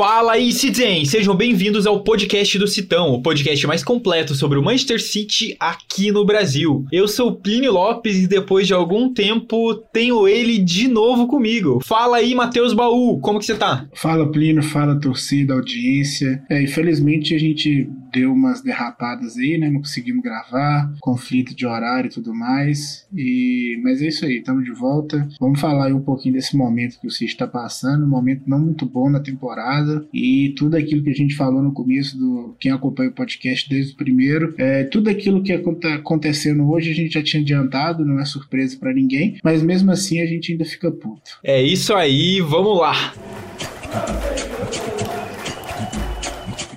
Fala 0.00 0.32
aí, 0.32 0.50
Citen! 0.50 1.04
Sejam 1.04 1.36
bem-vindos 1.36 1.86
ao 1.86 2.02
podcast 2.02 2.58
do 2.58 2.66
Citão, 2.66 3.10
o 3.10 3.20
podcast 3.20 3.66
mais 3.66 3.84
completo 3.84 4.34
sobre 4.34 4.58
o 4.58 4.62
Manchester 4.62 4.98
City 4.98 5.54
aqui 5.60 6.10
no 6.10 6.24
Brasil. 6.24 6.86
Eu 6.90 7.06
sou 7.06 7.36
Plínio 7.36 7.72
Lopes 7.72 8.16
e 8.16 8.26
depois 8.26 8.66
de 8.66 8.72
algum 8.72 9.12
tempo 9.12 9.74
tenho 9.92 10.26
ele 10.26 10.56
de 10.56 10.88
novo 10.88 11.26
comigo. 11.26 11.80
Fala 11.84 12.16
aí, 12.16 12.34
Matheus 12.34 12.72
Baú, 12.72 13.20
como 13.20 13.38
que 13.38 13.44
você 13.44 13.54
tá? 13.54 13.90
Fala, 13.92 14.26
Plínio, 14.32 14.62
fala 14.62 14.98
torcida, 14.98 15.52
audiência. 15.52 16.42
É, 16.48 16.62
infelizmente 16.62 17.34
a 17.34 17.38
gente 17.38 17.86
deu 18.10 18.32
umas 18.32 18.62
derrapadas 18.62 19.36
aí, 19.36 19.58
né? 19.58 19.68
Não 19.68 19.80
conseguimos 19.80 20.22
gravar, 20.22 20.90
conflito 21.00 21.54
de 21.54 21.66
horário 21.66 22.08
e 22.08 22.14
tudo 22.14 22.34
mais. 22.34 23.06
E... 23.14 23.78
Mas 23.84 24.00
é 24.00 24.08
isso 24.08 24.24
aí, 24.24 24.38
estamos 24.38 24.64
de 24.64 24.72
volta. 24.72 25.28
Vamos 25.38 25.60
falar 25.60 25.88
aí 25.88 25.92
um 25.92 26.00
pouquinho 26.00 26.36
desse 26.36 26.56
momento 26.56 26.98
que 26.98 27.06
o 27.06 27.10
City 27.10 27.32
está 27.32 27.46
passando, 27.46 28.06
um 28.06 28.08
momento 28.08 28.44
não 28.46 28.58
muito 28.58 28.86
bom 28.86 29.10
na 29.10 29.20
temporada 29.20 29.89
e 30.12 30.54
tudo 30.56 30.76
aquilo 30.76 31.02
que 31.02 31.10
a 31.10 31.14
gente 31.14 31.34
falou 31.34 31.62
no 31.62 31.72
começo 31.72 32.16
do 32.18 32.54
quem 32.58 32.72
acompanha 32.72 33.10
o 33.10 33.14
podcast 33.14 33.68
desde 33.68 33.92
o 33.92 33.96
primeiro, 33.96 34.54
é, 34.58 34.84
tudo 34.84 35.10
aquilo 35.10 35.42
que 35.42 35.52
está 35.52 35.94
acontecendo 35.94 36.70
hoje 36.70 36.90
a 36.90 36.94
gente 36.94 37.14
já 37.14 37.22
tinha 37.22 37.42
adiantado, 37.42 38.04
não 38.04 38.20
é 38.20 38.24
surpresa 38.24 38.76
para 38.78 38.92
ninguém, 38.92 39.38
mas 39.42 39.62
mesmo 39.62 39.90
assim 39.90 40.20
a 40.20 40.26
gente 40.26 40.52
ainda 40.52 40.64
fica 40.64 40.90
puto. 40.90 41.38
É 41.42 41.62
isso 41.62 41.94
aí, 41.94 42.40
vamos 42.40 42.78
lá. 42.78 43.12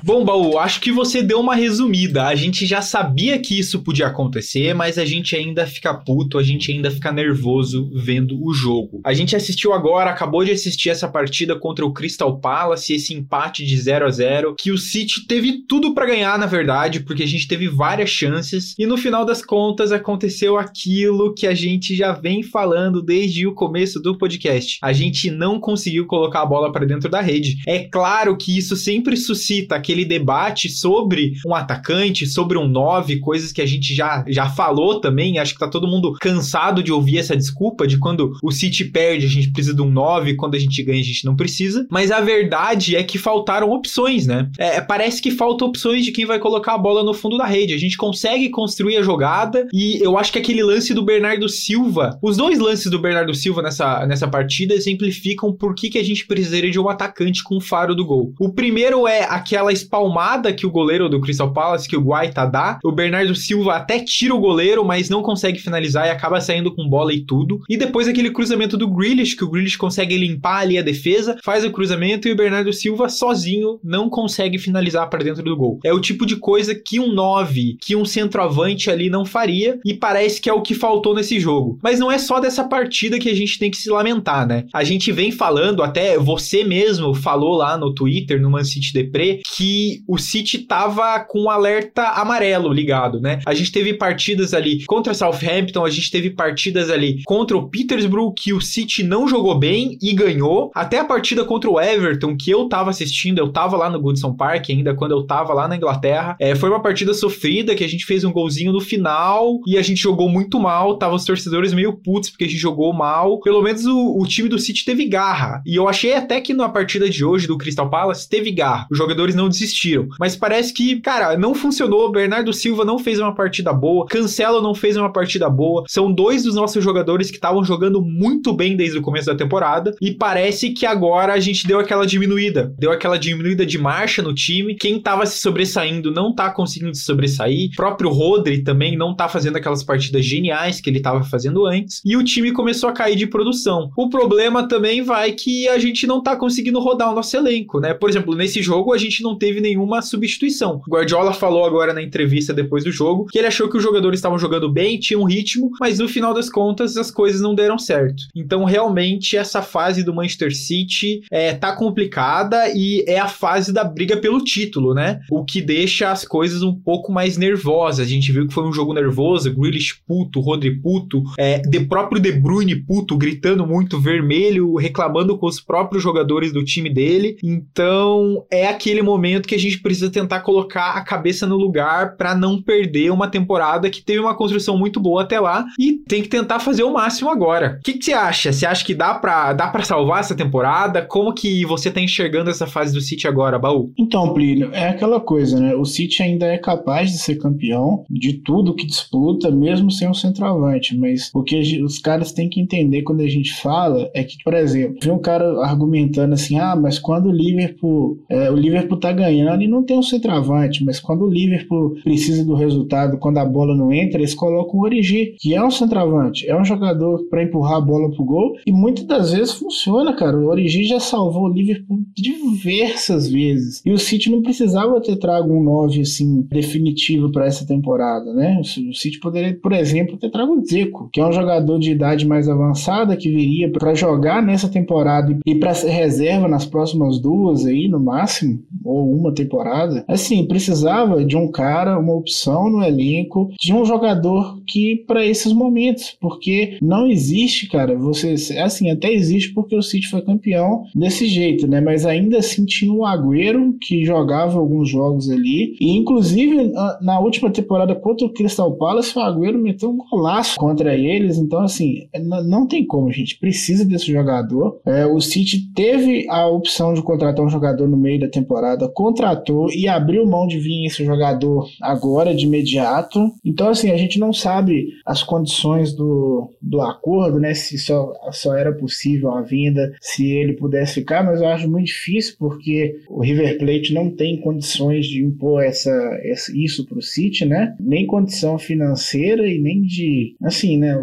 Bom, 0.05 0.25
Baú, 0.25 0.57
acho 0.57 0.81
que 0.81 0.91
você 0.91 1.23
deu 1.23 1.39
uma 1.39 1.55
resumida. 1.55 2.25
A 2.25 2.35
gente 2.35 2.65
já 2.65 2.81
sabia 2.81 3.39
que 3.39 3.57
isso 3.57 3.79
podia 3.79 4.07
acontecer, 4.07 4.73
mas 4.73 4.97
a 4.97 5.05
gente 5.05 5.33
ainda 5.33 5.65
fica 5.65 5.93
puto, 5.93 6.37
a 6.37 6.43
gente 6.43 6.73
ainda 6.73 6.91
fica 6.91 7.09
nervoso 7.09 7.89
vendo 7.95 8.37
o 8.45 8.53
jogo. 8.53 8.99
A 9.01 9.13
gente 9.13 9.33
assistiu 9.33 9.71
agora, 9.71 10.09
acabou 10.09 10.43
de 10.43 10.51
assistir 10.51 10.89
essa 10.89 11.07
partida 11.07 11.57
contra 11.57 11.85
o 11.85 11.93
Crystal 11.93 12.37
Palace, 12.37 12.93
esse 12.93 13.13
empate 13.13 13.65
de 13.65 13.77
0 13.77 14.05
a 14.05 14.09
0 14.09 14.55
que 14.59 14.73
o 14.73 14.77
City 14.77 15.25
teve 15.25 15.63
tudo 15.69 15.93
para 15.93 16.07
ganhar, 16.07 16.37
na 16.37 16.47
verdade, 16.47 16.99
porque 16.99 17.23
a 17.23 17.27
gente 17.27 17.47
teve 17.47 17.69
várias 17.69 18.09
chances 18.09 18.75
e 18.77 18.85
no 18.85 18.97
final 18.97 19.23
das 19.23 19.41
contas 19.41 19.93
aconteceu 19.93 20.57
aquilo 20.57 21.33
que 21.33 21.47
a 21.47 21.55
gente 21.55 21.95
já 21.95 22.11
vem 22.11 22.43
falando 22.43 23.01
desde 23.01 23.47
o 23.47 23.53
começo 23.53 24.01
do 24.01 24.17
podcast. 24.17 24.79
A 24.83 24.91
gente 24.91 25.31
não 25.31 25.61
conseguiu 25.61 26.05
colocar 26.07 26.41
a 26.41 26.45
bola 26.45 26.73
para 26.73 26.85
dentro 26.85 27.09
da 27.09 27.21
rede. 27.21 27.55
É 27.65 27.85
claro 27.85 28.35
que 28.35 28.57
isso 28.57 28.75
sempre 28.75 29.15
suscita 29.15 29.75
aquele 29.75 29.92
aquele 29.93 30.05
debate 30.05 30.69
sobre 30.69 31.33
um 31.45 31.53
atacante, 31.53 32.25
sobre 32.25 32.57
um 32.57 32.67
9, 32.67 33.19
coisas 33.19 33.51
que 33.51 33.61
a 33.61 33.65
gente 33.65 33.93
já, 33.93 34.25
já 34.27 34.49
falou 34.49 34.99
também. 34.99 35.37
Acho 35.37 35.53
que 35.53 35.59
tá 35.59 35.67
todo 35.67 35.87
mundo 35.87 36.13
cansado 36.19 36.81
de 36.81 36.91
ouvir 36.91 37.19
essa 37.19 37.37
desculpa 37.37 37.87
de 37.87 37.97
quando 37.97 38.33
o 38.41 38.51
City 38.51 38.85
perde, 38.85 39.25
a 39.25 39.29
gente 39.29 39.51
precisa 39.51 39.75
de 39.75 39.81
um 39.81 39.89
9, 39.89 40.35
quando 40.35 40.55
a 40.55 40.59
gente 40.59 40.81
ganha, 40.83 40.99
a 40.99 41.03
gente 41.03 41.25
não 41.25 41.35
precisa. 41.35 41.85
Mas 41.89 42.11
a 42.11 42.19
verdade 42.19 42.95
é 42.95 43.03
que 43.03 43.17
faltaram 43.17 43.71
opções, 43.71 44.25
né? 44.25 44.49
É, 44.57 44.81
parece 44.81 45.21
que 45.21 45.31
faltam 45.31 45.67
opções 45.67 46.03
de 46.03 46.11
quem 46.11 46.25
vai 46.25 46.39
colocar 46.39 46.73
a 46.73 46.77
bola 46.77 47.03
no 47.03 47.13
fundo 47.13 47.37
da 47.37 47.45
rede. 47.45 47.73
A 47.73 47.79
gente 47.79 47.97
consegue 47.97 48.49
construir 48.49 48.97
a 48.97 49.03
jogada 49.03 49.67
e 49.71 49.99
eu 50.01 50.17
acho 50.17 50.31
que 50.31 50.39
aquele 50.39 50.63
lance 50.63 50.93
do 50.93 51.03
Bernardo 51.03 51.47
Silva, 51.47 52.17
os 52.21 52.37
dois 52.37 52.59
lances 52.59 52.89
do 52.89 52.99
Bernardo 52.99 53.33
Silva 53.35 53.61
nessa, 53.61 54.05
nessa 54.05 54.27
partida 54.27 54.73
exemplificam 54.73 55.53
por 55.53 55.75
que, 55.75 55.89
que 55.89 55.99
a 55.99 56.03
gente 56.03 56.25
precisaria 56.25 56.71
de 56.71 56.79
um 56.79 56.89
atacante 56.89 57.43
com 57.43 57.59
faro 57.59 57.95
do 57.95 58.05
gol. 58.05 58.33
O 58.39 58.49
primeiro 58.49 59.07
é 59.07 59.23
aquela 59.23 59.71
espalmada 59.83 60.53
que 60.53 60.65
o 60.65 60.71
goleiro 60.71 61.09
do 61.09 61.21
Crystal 61.21 61.51
Palace, 61.51 61.87
que 61.87 61.97
o 61.97 62.01
Guaita 62.01 62.45
dá. 62.45 62.79
O 62.83 62.91
Bernardo 62.91 63.35
Silva 63.35 63.75
até 63.75 63.99
tira 63.99 64.33
o 64.33 64.39
goleiro, 64.39 64.83
mas 64.83 65.09
não 65.09 65.21
consegue 65.21 65.59
finalizar 65.59 66.07
e 66.07 66.09
acaba 66.09 66.41
saindo 66.41 66.73
com 66.73 66.89
bola 66.89 67.13
e 67.13 67.25
tudo. 67.25 67.59
E 67.69 67.77
depois 67.77 68.07
aquele 68.07 68.31
cruzamento 68.31 68.77
do 68.77 68.89
Grealish, 68.89 69.35
que 69.35 69.43
o 69.43 69.49
Grealish 69.49 69.77
consegue 69.77 70.17
limpar 70.17 70.61
ali 70.61 70.77
a 70.77 70.81
defesa, 70.81 71.37
faz 71.43 71.63
o 71.63 71.71
cruzamento 71.71 72.27
e 72.27 72.31
o 72.31 72.35
Bernardo 72.35 72.71
Silva 72.73 73.09
sozinho 73.09 73.79
não 73.83 74.09
consegue 74.09 74.57
finalizar 74.57 75.09
para 75.09 75.23
dentro 75.23 75.43
do 75.43 75.55
gol. 75.55 75.79
É 75.83 75.93
o 75.93 75.99
tipo 75.99 76.25
de 76.25 76.35
coisa 76.35 76.73
que 76.73 76.99
um 76.99 77.11
9, 77.11 77.77
que 77.81 77.95
um 77.95 78.05
centroavante 78.05 78.89
ali 78.89 79.09
não 79.09 79.25
faria 79.25 79.79
e 79.85 79.93
parece 79.93 80.41
que 80.41 80.49
é 80.49 80.53
o 80.53 80.61
que 80.61 80.73
faltou 80.73 81.13
nesse 81.13 81.39
jogo. 81.39 81.77
Mas 81.81 81.99
não 81.99 82.11
é 82.11 82.17
só 82.17 82.39
dessa 82.39 82.63
partida 82.63 83.19
que 83.19 83.29
a 83.29 83.35
gente 83.35 83.59
tem 83.59 83.69
que 83.69 83.77
se 83.77 83.89
lamentar, 83.89 84.47
né? 84.47 84.65
A 84.73 84.83
gente 84.83 85.11
vem 85.11 85.31
falando, 85.31 85.83
até 85.83 86.17
você 86.17 86.63
mesmo 86.63 87.13
falou 87.13 87.55
lá 87.55 87.77
no 87.77 87.93
Twitter, 87.93 88.41
no 88.41 88.49
Man 88.49 88.63
City 88.63 88.93
Depre, 88.93 89.41
que 89.55 89.72
o 90.07 90.17
City 90.17 90.59
tava 90.59 91.19
com 91.19 91.43
um 91.43 91.49
alerta 91.49 92.03
amarelo 92.09 92.71
ligado, 92.71 93.19
né? 93.19 93.39
A 93.45 93.53
gente 93.53 93.71
teve 93.71 93.93
partidas 93.93 94.53
ali 94.53 94.85
contra 94.85 95.13
Southampton, 95.13 95.85
a 95.85 95.89
gente 95.89 96.11
teve 96.11 96.29
partidas 96.29 96.89
ali 96.89 97.21
contra 97.25 97.57
o 97.57 97.69
Petersburg 97.69 98.33
que 98.35 98.53
o 98.53 98.61
City 98.61 99.03
não 99.03 99.27
jogou 99.27 99.57
bem 99.57 99.97
e 100.01 100.13
ganhou. 100.13 100.71
Até 100.73 100.99
a 100.99 101.05
partida 101.05 101.43
contra 101.43 101.69
o 101.69 101.79
Everton, 101.79 102.35
que 102.35 102.51
eu 102.51 102.67
tava 102.67 102.89
assistindo, 102.89 103.39
eu 103.39 103.51
tava 103.51 103.77
lá 103.77 103.89
no 103.89 103.99
Goodson 103.99 104.33
Park 104.33 104.69
ainda 104.69 104.95
quando 104.95 105.11
eu 105.11 105.25
tava 105.25 105.53
lá 105.53 105.67
na 105.67 105.75
Inglaterra. 105.75 106.35
É, 106.39 106.55
foi 106.55 106.69
uma 106.69 106.81
partida 106.81 107.13
sofrida 107.13 107.75
que 107.75 107.83
a 107.83 107.89
gente 107.89 108.05
fez 108.05 108.23
um 108.23 108.31
golzinho 108.31 108.71
no 108.71 108.81
final 108.81 109.59
e 109.67 109.77
a 109.77 109.81
gente 109.81 110.01
jogou 110.01 110.29
muito 110.29 110.59
mal. 110.59 110.97
Tava 110.97 111.15
os 111.15 111.25
torcedores 111.25 111.73
meio 111.73 111.93
putos 111.93 112.29
porque 112.29 112.45
a 112.45 112.47
gente 112.47 112.59
jogou 112.59 112.93
mal. 112.93 113.39
Pelo 113.41 113.61
menos 113.61 113.85
o, 113.85 114.17
o 114.19 114.25
time 114.27 114.49
do 114.49 114.59
City 114.59 114.85
teve 114.85 115.05
garra. 115.05 115.61
E 115.65 115.75
eu 115.75 115.87
achei 115.87 116.13
até 116.13 116.39
que 116.41 116.53
na 116.53 116.69
partida 116.69 117.09
de 117.09 117.23
hoje 117.23 117.47
do 117.47 117.57
Crystal 117.57 117.89
Palace 117.89 118.29
teve 118.29 118.51
garra. 118.51 118.87
Os 118.91 118.97
jogadores 118.97 119.35
não 119.35 119.49
desistiram 119.49 119.62
desistiram. 119.63 120.07
Mas 120.19 120.35
parece 120.35 120.73
que, 120.73 120.99
cara, 120.99 121.37
não 121.37 121.55
funcionou. 121.55 122.11
Bernardo 122.11 122.53
Silva 122.53 122.85
não 122.85 122.99
fez 122.99 123.19
uma 123.19 123.33
partida 123.33 123.73
boa. 123.73 124.05
Cancelo 124.05 124.61
não 124.61 124.75
fez 124.75 124.97
uma 124.97 125.11
partida 125.11 125.49
boa. 125.49 125.83
São 125.87 126.11
dois 126.11 126.43
dos 126.43 126.55
nossos 126.55 126.83
jogadores 126.83 127.29
que 127.29 127.37
estavam 127.37 127.63
jogando 127.63 128.01
muito 128.01 128.53
bem 128.53 128.75
desde 128.75 128.97
o 128.97 129.01
começo 129.01 129.27
da 129.27 129.35
temporada. 129.35 129.95
E 130.01 130.11
parece 130.11 130.71
que 130.71 130.85
agora 130.85 131.33
a 131.33 131.39
gente 131.39 131.65
deu 131.65 131.79
aquela 131.79 132.05
diminuída. 132.05 132.73
Deu 132.77 132.91
aquela 132.91 133.17
diminuída 133.17 133.65
de 133.65 133.77
marcha 133.77 134.21
no 134.21 134.33
time. 134.33 134.75
Quem 134.75 134.99
tava 134.99 135.25
se 135.25 135.39
sobressaindo 135.39 136.11
não 136.11 136.33
tá 136.33 136.49
conseguindo 136.49 136.95
se 136.95 137.03
sobressair. 137.03 137.69
O 137.71 137.75
próprio 137.75 138.09
Rodri 138.09 138.63
também 138.63 138.97
não 138.97 139.15
tá 139.15 139.27
fazendo 139.27 139.57
aquelas 139.57 139.83
partidas 139.83 140.25
geniais 140.25 140.81
que 140.81 140.89
ele 140.89 140.99
tava 140.99 141.23
fazendo 141.23 141.65
antes. 141.65 142.01
E 142.05 142.17
o 142.17 142.23
time 142.23 142.51
começou 142.51 142.89
a 142.89 142.93
cair 142.93 143.15
de 143.15 143.27
produção. 143.27 143.89
O 143.97 144.09
problema 144.09 144.67
também 144.67 145.01
vai 145.01 145.31
que 145.31 145.67
a 145.69 145.77
gente 145.77 146.05
não 146.05 146.21
tá 146.21 146.35
conseguindo 146.35 146.79
rodar 146.79 147.11
o 147.11 147.15
nosso 147.15 147.35
elenco, 147.35 147.79
né? 147.79 147.93
Por 147.93 148.09
exemplo, 148.09 148.35
nesse 148.35 148.61
jogo 148.61 148.93
a 148.93 148.97
gente 148.97 149.23
não 149.23 149.37
teve 149.37 149.52
nenhuma 149.61 150.01
substituição. 150.01 150.81
O 150.87 150.91
Guardiola 150.91 151.33
falou 151.33 151.65
agora 151.65 151.93
na 151.93 152.01
entrevista 152.01 152.53
depois 152.53 152.83
do 152.83 152.91
jogo 152.91 153.25
que 153.25 153.37
ele 153.37 153.47
achou 153.47 153.69
que 153.69 153.77
os 153.77 153.83
jogadores 153.83 154.19
estavam 154.19 154.37
jogando 154.37 154.71
bem, 154.71 154.99
tinham 154.99 155.21
um 155.21 155.25
ritmo, 155.25 155.71
mas 155.79 155.99
no 155.99 156.07
final 156.07 156.33
das 156.33 156.49
contas 156.49 156.97
as 156.97 157.11
coisas 157.11 157.41
não 157.41 157.55
deram 157.55 157.77
certo. 157.77 158.23
Então, 158.35 158.63
realmente, 158.63 159.37
essa 159.37 159.61
fase 159.61 160.03
do 160.03 160.13
Manchester 160.13 160.55
City 160.55 161.21
é, 161.31 161.53
tá 161.53 161.75
complicada 161.75 162.69
e 162.73 163.03
é 163.07 163.19
a 163.19 163.27
fase 163.27 163.73
da 163.73 163.83
briga 163.83 164.17
pelo 164.17 164.43
título, 164.43 164.93
né? 164.93 165.19
O 165.31 165.43
que 165.43 165.61
deixa 165.61 166.11
as 166.11 166.25
coisas 166.25 166.61
um 166.61 166.73
pouco 166.73 167.11
mais 167.11 167.37
nervosas. 167.37 168.05
A 168.05 168.09
gente 168.09 168.31
viu 168.31 168.47
que 168.47 168.53
foi 168.53 168.63
um 168.63 168.73
jogo 168.73 168.93
nervoso, 168.93 169.53
Grealish 169.53 170.01
puto, 170.07 170.39
Rodri 170.39 170.79
puto, 170.79 171.23
é, 171.37 171.59
de 171.59 171.79
próprio 171.81 172.21
De 172.21 172.31
Bruyne 172.31 172.75
puto, 172.75 173.17
gritando 173.17 173.65
muito 173.65 173.99
vermelho, 173.99 174.75
reclamando 174.75 175.37
com 175.37 175.45
os 175.45 175.59
próprios 175.59 176.03
jogadores 176.03 176.51
do 176.51 176.63
time 176.63 176.89
dele. 176.89 177.37
Então, 177.43 178.45
é 178.51 178.67
aquele 178.67 179.01
momento 179.01 179.42
que 179.47 179.53
que 179.53 179.55
a 179.55 179.59
gente 179.59 179.79
precisa 179.79 180.09
tentar 180.09 180.39
colocar 180.39 180.93
a 180.93 181.01
cabeça 181.01 181.45
no 181.45 181.55
lugar 181.55 182.17
para 182.17 182.33
não 182.33 182.59
perder 182.59 183.11
uma 183.11 183.27
temporada 183.27 183.89
que 183.89 184.01
teve 184.01 184.19
uma 184.19 184.35
construção 184.35 184.77
muito 184.77 184.99
boa 184.99 185.21
até 185.21 185.39
lá 185.39 185.65
e 185.79 185.99
tem 186.07 186.23
que 186.23 186.27
tentar 186.27 186.59
fazer 186.59 186.83
o 186.83 186.91
máximo 186.91 187.29
agora. 187.29 187.77
O 187.79 187.83
que, 187.83 187.93
que 187.93 188.05
você 188.05 188.13
acha? 188.13 188.51
Você 188.51 188.65
acha 188.65 188.83
que 188.83 188.95
dá 188.95 189.13
para 189.13 189.53
dá 189.53 189.67
para 189.67 189.83
salvar 189.83 190.21
essa 190.21 190.35
temporada? 190.35 191.03
Como 191.03 191.33
que 191.33 191.63
você 191.65 191.91
tá 191.91 192.01
enxergando 192.01 192.49
essa 192.49 192.65
fase 192.65 192.93
do 192.93 193.01
City 193.01 193.27
agora, 193.27 193.59
Baú? 193.59 193.91
Então, 193.97 194.33
Plínio, 194.33 194.71
é 194.73 194.89
aquela 194.89 195.19
coisa, 195.19 195.59
né? 195.59 195.75
O 195.75 195.85
City 195.85 196.23
ainda 196.23 196.47
é 196.47 196.57
capaz 196.57 197.11
de 197.11 197.19
ser 197.19 197.35
campeão 197.35 198.03
de 198.09 198.33
tudo 198.33 198.75
que 198.75 198.87
disputa, 198.87 199.51
mesmo 199.51 199.91
sem 199.91 200.09
um 200.09 200.13
centroavante, 200.13 200.97
mas 200.97 201.29
o 201.33 201.43
que 201.43 201.83
os 201.83 201.99
caras 201.99 202.31
têm 202.31 202.49
que 202.49 202.59
entender 202.59 203.03
quando 203.03 203.21
a 203.21 203.27
gente 203.27 203.53
fala 203.61 204.09
é 204.15 204.23
que, 204.23 204.37
por 204.43 204.53
exemplo, 204.53 204.97
vi 205.01 205.11
um 205.11 205.19
cara 205.19 205.45
argumentando 205.63 206.33
assim: 206.33 206.57
ah, 206.57 206.75
mas 206.75 206.97
quando 206.97 207.27
o 207.27 207.31
Liverpool, 207.31 208.17
é, 208.29 208.49
o 208.49 208.55
Liverpool 208.55 208.99
tá 208.99 209.11
ganhando 209.11 209.32
e 209.33 209.67
não 209.67 209.83
tem 209.83 209.97
um 209.97 210.03
centroavante, 210.03 210.83
mas 210.83 210.99
quando 210.99 211.25
o 211.25 211.29
Liverpool 211.29 211.95
precisa 212.03 212.45
do 212.45 212.55
resultado, 212.55 213.17
quando 213.17 213.37
a 213.37 213.45
bola 213.45 213.75
não 213.75 213.91
entra, 213.91 214.19
eles 214.19 214.33
colocam 214.33 214.79
o 214.79 214.83
Origi, 214.83 215.35
que 215.39 215.53
é 215.53 215.63
um 215.63 215.71
centroavante, 215.71 216.47
é 216.47 216.59
um 216.59 216.65
jogador 216.65 217.23
para 217.29 217.43
empurrar 217.43 217.77
a 217.77 217.81
bola 217.81 218.11
pro 218.11 218.23
gol 218.23 218.53
e 218.65 218.71
muitas 218.71 219.05
das 219.05 219.31
vezes 219.31 219.53
funciona, 219.53 220.13
cara. 220.13 220.37
O 220.37 220.47
Origi 220.47 220.83
já 220.83 220.99
salvou 220.99 221.43
o 221.43 221.53
Liverpool 221.53 221.99
diversas 222.15 223.29
vezes. 223.29 223.81
E 223.85 223.91
o 223.91 223.97
City 223.97 224.29
não 224.29 224.41
precisava 224.41 225.01
ter 225.01 225.17
trago 225.17 225.53
um 225.53 225.63
9 225.63 226.01
assim 226.01 226.41
definitivo 226.49 227.31
para 227.31 227.45
essa 227.45 227.65
temporada, 227.65 228.33
né? 228.33 228.59
O 228.59 228.93
City 228.93 229.19
poderia, 229.19 229.57
por 229.61 229.71
exemplo, 229.71 230.17
ter 230.17 230.29
trago 230.29 230.53
o 230.53 230.65
Zico, 230.65 231.09
que 231.11 231.19
é 231.19 231.25
um 231.25 231.31
jogador 231.31 231.79
de 231.79 231.91
idade 231.91 232.25
mais 232.27 232.47
avançada 232.49 233.17
que 233.17 233.29
viria 233.29 233.71
para 233.71 233.93
jogar 233.93 234.41
nessa 234.41 234.69
temporada 234.69 235.37
e 235.45 235.55
para 235.55 235.73
ser 235.73 235.89
reserva 235.89 236.47
nas 236.47 236.65
próximas 236.65 237.19
duas 237.19 237.65
aí 237.65 237.87
no 237.87 237.99
máximo, 237.99 238.59
ou 238.83 239.11
uma 239.13 239.22
uma 239.23 239.33
temporada, 239.33 240.03
assim, 240.07 240.45
precisava 240.45 241.23
de 241.23 241.35
um 241.35 241.51
cara, 241.51 241.99
uma 241.99 242.15
opção 242.15 242.69
no 242.69 242.83
elenco, 242.83 243.49
de 243.59 243.73
um 243.73 243.85
jogador 243.85 244.61
que 244.67 245.03
para 245.07 245.25
esses 245.25 245.53
momentos, 245.53 246.15
porque 246.19 246.77
não 246.81 247.07
existe, 247.07 247.67
cara, 247.67 247.97
você, 247.97 248.35
assim, 248.59 248.89
até 248.89 249.11
existe 249.11 249.53
porque 249.53 249.75
o 249.75 249.81
City 249.81 250.07
foi 250.07 250.21
campeão 250.21 250.83
desse 250.95 251.27
jeito, 251.27 251.67
né? 251.67 251.81
Mas 251.81 252.05
ainda 252.05 252.37
assim 252.37 252.65
tinha 252.65 252.91
o 252.91 253.05
Agüero 253.05 253.75
que 253.81 254.05
jogava 254.05 254.59
alguns 254.59 254.89
jogos 254.89 255.29
ali, 255.29 255.75
e 255.79 255.97
inclusive 255.97 256.71
na 257.01 257.19
última 257.19 257.49
temporada 257.49 257.95
contra 257.95 258.25
o 258.25 258.33
Crystal 258.33 258.71
Palace, 258.77 259.17
o 259.17 259.21
Agüero 259.21 259.57
meteu 259.57 259.89
um 259.89 259.97
golaço 259.97 260.57
contra 260.57 260.95
eles, 260.95 261.37
então 261.37 261.61
assim, 261.61 262.07
não 262.45 262.67
tem 262.67 262.85
como, 262.85 263.11
gente, 263.11 263.39
precisa 263.39 263.85
desse 263.85 264.11
jogador. 264.11 264.79
É, 264.85 265.05
o 265.05 265.19
City 265.19 265.71
teve 265.73 266.27
a 266.29 266.47
opção 266.47 266.93
de 266.93 267.01
contratar 267.01 267.45
um 267.45 267.49
jogador 267.49 267.87
no 267.87 267.97
meio 267.97 268.19
da 268.19 268.27
temporada, 268.27 268.87
contratou 269.03 269.69
e 269.69 269.85
abriu 269.85 270.25
mão 270.25 270.47
de 270.47 270.57
vir 270.57 270.85
esse 270.85 271.03
jogador 271.03 271.67
agora 271.81 272.33
de 272.33 272.45
imediato. 272.45 273.19
Então, 273.43 273.67
assim, 273.67 273.91
a 273.91 273.97
gente 273.97 274.17
não 274.17 274.31
sabe 274.31 274.93
as 275.05 275.21
condições 275.21 275.93
do, 275.93 276.49
do 276.61 276.79
acordo, 276.79 277.37
né? 277.37 277.53
Se 277.53 277.77
só, 277.77 278.13
só 278.31 278.55
era 278.55 278.71
possível 278.71 279.31
a 279.31 279.41
vinda, 279.41 279.91
se 279.99 280.31
ele 280.31 280.53
pudesse 280.53 280.93
ficar, 280.93 281.21
mas 281.21 281.41
eu 281.41 281.47
acho 281.47 281.69
muito 281.69 281.87
difícil 281.87 282.35
porque 282.39 282.95
o 283.09 283.21
River 283.21 283.57
Plate 283.57 283.93
não 283.93 284.09
tem 284.09 284.39
condições 284.39 285.05
de 285.05 285.21
impor 285.21 285.61
essa, 285.61 285.91
essa 286.23 286.55
isso 286.55 286.85
para 286.85 286.97
o 286.97 287.01
City, 287.01 287.45
né? 287.45 287.75
Nem 287.81 288.07
condição 288.07 288.57
financeira 288.57 289.45
e 289.49 289.59
nem 289.59 289.81
de. 289.81 290.37
Assim, 290.41 290.77
né? 290.77 290.95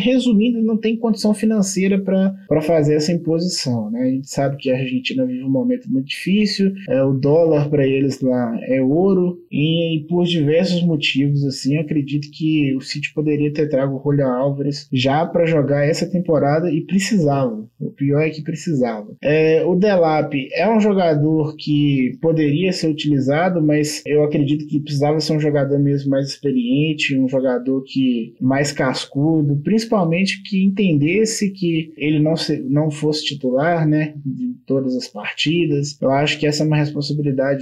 Resumindo, 0.00 0.62
não 0.62 0.76
tem 0.76 0.96
condição 0.96 1.34
financeira 1.34 1.98
para 1.98 2.62
fazer 2.62 2.94
essa 2.94 3.12
imposição, 3.12 3.90
né? 3.90 4.02
A 4.02 4.10
gente 4.10 4.30
sabe 4.30 4.56
que 4.58 4.70
a 4.70 4.76
Argentina 4.76 5.26
vive 5.26 5.42
um 5.42 5.50
momento 5.50 5.90
muito 5.90 6.06
difícil, 6.06 6.72
é, 6.88 7.02
o 7.02 7.15
dólar 7.16 7.68
para 7.68 7.86
eles 7.86 8.20
lá 8.20 8.58
é 8.62 8.80
ouro, 8.80 9.38
e, 9.50 9.96
e, 9.96 10.00
por 10.06 10.24
diversos 10.24 10.82
motivos, 10.82 11.44
assim, 11.44 11.76
acredito 11.78 12.30
que 12.30 12.74
o 12.76 12.80
City 12.80 13.12
poderia 13.14 13.52
ter 13.52 13.68
trago 13.68 13.96
o 13.96 14.02
Julian 14.02 14.32
Álvares 14.32 14.88
já 14.92 15.24
para 15.24 15.46
jogar 15.46 15.86
essa 15.86 16.06
temporada 16.06 16.70
e 16.70 16.82
precisava. 16.82 17.66
O 17.80 17.90
pior 17.90 18.20
é 18.20 18.30
que 18.30 18.42
precisava. 18.42 19.14
É, 19.22 19.64
o 19.64 19.74
Delap 19.74 20.34
é 20.52 20.68
um 20.68 20.80
jogador 20.80 21.56
que 21.56 22.18
poderia 22.20 22.72
ser 22.72 22.88
utilizado, 22.88 23.62
mas 23.62 24.02
eu 24.06 24.24
acredito 24.24 24.66
que 24.66 24.80
precisava 24.80 25.20
ser 25.20 25.34
um 25.34 25.40
jogador 25.40 25.78
mesmo 25.78 26.10
mais 26.10 26.28
experiente, 26.28 27.18
um 27.18 27.28
jogador 27.28 27.82
que 27.82 28.34
mais 28.40 28.72
cascudo, 28.72 29.60
principalmente 29.62 30.42
que 30.42 30.64
entendesse 30.64 31.50
que 31.50 31.92
ele 31.96 32.18
não, 32.18 32.36
se, 32.36 32.58
não 32.60 32.90
fosse 32.90 33.24
titular, 33.24 33.86
né, 33.86 34.14
de 34.24 34.54
todas 34.66 34.96
as 34.96 35.08
partidas. 35.08 35.96
Eu 36.00 36.10
acho 36.10 36.38
que 36.38 36.46
essa 36.46 36.62
é 36.62 36.66
uma 36.66 36.76
responsabilidade 36.76 37.05